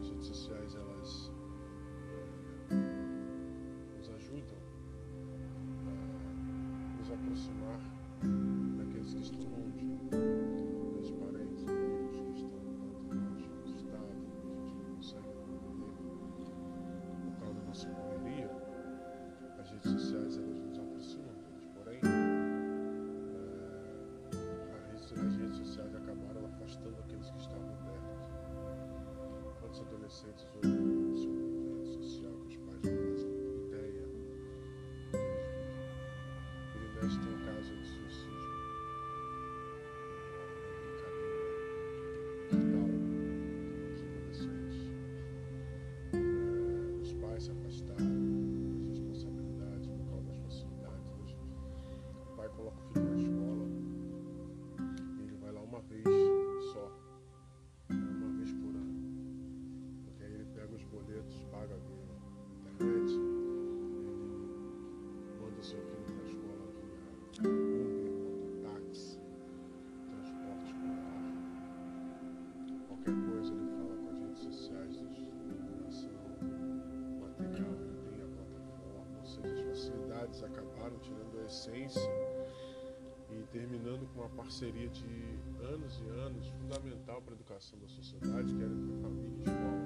As 0.00 0.08
redes 0.08 0.26
sociais 0.26 0.74
elas 0.74 1.30
é, 2.70 2.74
nos 3.96 4.08
ajudam 4.10 4.58
a 5.86 6.96
nos 6.98 7.10
aproximar 7.10 7.63
parceria 84.44 84.88
de 84.90 85.04
anos 85.62 85.98
e 86.04 86.08
anos 86.20 86.46
fundamental 86.50 87.22
para 87.22 87.32
a 87.32 87.36
educação 87.36 87.78
da 87.78 87.88
sociedade, 87.88 88.54
que 88.54 88.62
era 88.62 88.72
entre 88.72 89.00
família 89.00 89.30
e 89.30 89.42
escola. 89.42 89.82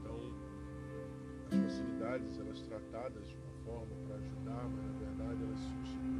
Então, 0.00 0.18
as 1.46 1.72
facilidades, 1.72 2.38
elas 2.38 2.60
tratadas 2.62 3.28
de 3.28 3.36
uma 3.36 3.52
forma 3.64 3.94
para 4.06 4.16
ajudar, 4.16 4.68
mas 4.68 4.84
na 4.84 4.92
verdade 4.98 5.42
elas. 5.44 6.11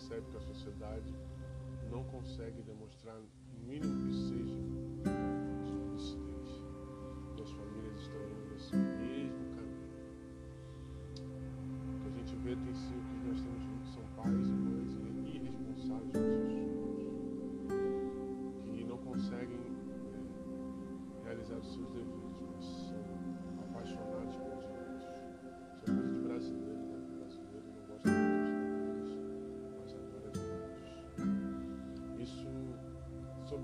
Percebe 0.00 0.26
que 0.30 0.36
a 0.36 0.40
sociedade 0.40 1.14
não 1.90 2.02
consegue 2.04 2.62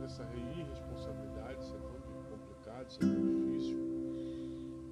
essa 0.06 0.22
irresponsabilidade, 0.56 1.60
isso 1.60 1.74
é 1.74 1.80
tão 1.80 2.22
complicado, 2.30 2.88
isso 2.88 2.98
é 3.02 3.06
tão 3.06 3.26
difícil, 3.26 3.78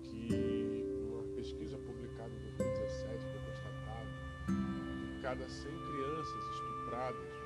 que 0.03 0.85
numa 1.09 1.23
pesquisa 1.37 1.79
publicada 1.79 2.31
em 2.35 2.41
2017 2.59 3.25
foi 3.25 3.41
constatado 3.47 4.09
que 4.49 5.23
cada 5.23 5.49
100 5.49 5.71
crianças 5.71 6.45
estupradas, 6.51 7.44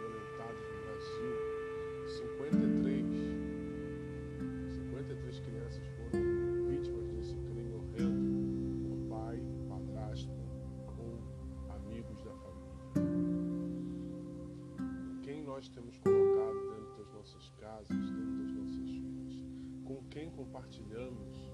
quem 20.19 20.31
compartilhamos 20.31 21.53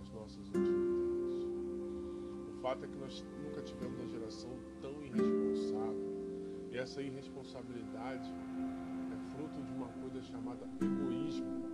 as 0.00 0.10
nossas 0.12 0.48
intimidades? 0.48 1.44
O 2.48 2.60
fato 2.62 2.86
é 2.86 2.88
que 2.88 2.96
nós 2.96 3.22
nunca 3.44 3.60
tivemos 3.60 3.98
uma 3.98 4.08
geração 4.08 4.50
tão 4.80 5.04
irresponsável. 5.04 6.70
E 6.70 6.78
essa 6.78 7.02
irresponsabilidade 7.02 8.30
é 9.12 9.30
fruto 9.34 9.62
de 9.62 9.72
uma 9.72 9.88
coisa 9.88 10.22
chamada 10.22 10.66
egoísmo. 10.80 11.66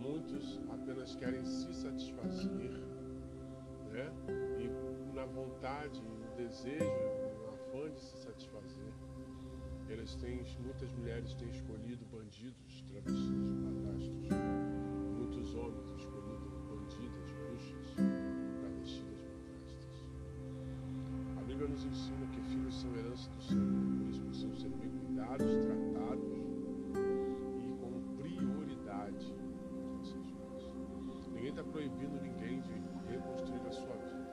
Muitos 0.00 0.60
apenas 0.70 1.16
querem 1.16 1.44
se 1.44 1.74
satisfazer, 1.74 2.70
né? 3.90 4.08
E 4.60 5.14
na 5.16 5.24
vontade, 5.24 6.00
no 6.00 6.36
desejo, 6.36 6.84
no 7.40 7.48
afã 7.48 7.90
de 7.90 8.00
se 8.00 8.18
satisfazer, 8.18 8.92
elas 9.88 10.14
têm, 10.14 10.44
muitas 10.60 10.92
mulheres 10.92 11.34
têm 11.34 11.48
escolhido 11.50 12.04
bandidos 12.06 12.84
travestidos 12.88 14.28
de 14.28 14.61
Muitos 15.42 15.58
homens 15.58 15.90
escolhido 15.98 16.46
bandidas, 16.70 17.32
bruxas, 17.32 17.94
travestidas 18.60 19.18
madrastas. 19.26 20.04
A 21.36 21.42
Bíblia 21.42 21.66
nos 21.66 21.84
ensina 21.84 22.26
que 22.28 22.40
filhos 22.42 22.80
são 22.80 22.94
herança 22.94 23.28
do 23.28 23.42
Senhor, 23.42 23.82
por 23.98 24.08
isso 24.08 24.22
precisam 24.22 24.54
ser 24.54 24.68
bem 24.68 24.88
cuidados, 24.88 25.50
tratados 25.66 26.32
e 27.58 27.74
com 27.80 27.90
prioridade. 28.22 29.34
Ninguém 31.34 31.50
está 31.50 31.64
proibindo 31.64 32.22
ninguém 32.22 32.60
de 32.60 32.74
reconstruir 33.10 33.66
a 33.66 33.72
sua 33.72 33.96
vida. 33.96 34.30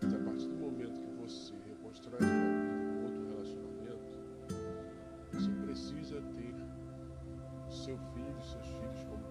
Mas 0.00 0.14
a 0.14 0.18
partir 0.18 0.48
do 0.48 0.56
momento 0.56 0.98
que 0.98 1.12
você 1.20 1.52
reconstrói 1.68 2.16
a 2.16 2.24
sua 2.24 2.38
vida 2.38 2.88
com 2.88 3.02
outro 3.04 3.22
relacionamento, 3.28 4.18
você 5.30 5.50
precisa 5.66 6.22
ter 6.22 6.54
seu 7.68 7.98
filho 7.98 8.22
seus 8.42 8.66
filhos 8.66 9.02
como 9.04 9.21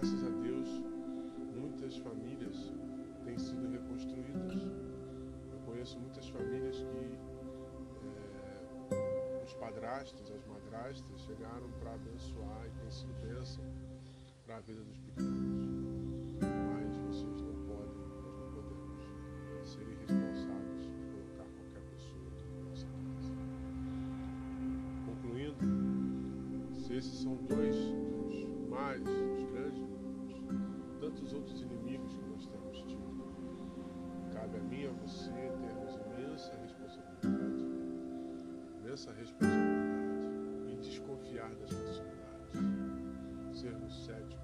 graças 0.00 0.24
a 0.24 0.30
Deus 0.30 0.82
muitas 1.54 1.98
famílias 1.98 2.72
têm 3.22 3.38
sido 3.38 3.70
reconstruídas. 3.70 4.54
Eu 5.52 5.58
conheço 5.66 6.00
muitas 6.00 6.26
famílias 6.30 6.76
que 6.78 7.18
eh, 8.96 9.42
os 9.44 9.52
padrastos, 9.54 10.30
as 10.30 10.42
madrastas 10.46 11.20
chegaram 11.20 11.70
para 11.80 11.92
abençoar 11.92 12.66
e 12.66 12.70
têm 12.80 12.90
sido 12.90 13.12
bênção 13.20 13.62
para 14.46 14.56
a 14.56 14.60
vida 14.60 14.82
dos 14.82 14.98
pequenos. 15.00 15.38
Mas 16.40 16.96
vocês 16.96 17.42
não 17.42 17.52
podem, 17.66 17.98
nós 18.24 18.38
não 18.38 18.48
podemos 18.54 19.04
ser 19.68 19.86
irresponsáveis 19.86 20.86
e 20.86 20.92
colocar 21.12 21.44
qualquer 21.44 21.82
pessoa 21.90 22.30
da 22.54 22.64
nossa 22.70 22.86
casa. 22.86 23.34
Concluindo, 25.04 26.74
se 26.74 26.94
esses 26.94 27.20
são 27.20 27.36
dois 27.36 27.76
dos 27.76 28.70
mais, 28.70 29.02
tantos 31.10 31.32
outros 31.32 31.60
inimigos 31.60 32.14
que 32.14 32.24
nós 32.26 32.46
temos 32.46 32.78
tido. 32.82 33.02
Cabe 34.32 34.58
a 34.58 34.60
mim 34.60 34.82
e 34.82 34.86
a 34.86 34.92
você 34.92 35.30
termos 35.30 35.96
imensa 35.96 36.52
responsabilidade, 36.62 37.64
imensa 38.80 39.12
responsabilidade 39.12 40.72
e 40.72 40.76
desconfiar 40.76 41.52
das 41.56 41.70
facilidades, 41.72 43.60
sermos 43.60 44.04
céticos. 44.04 44.39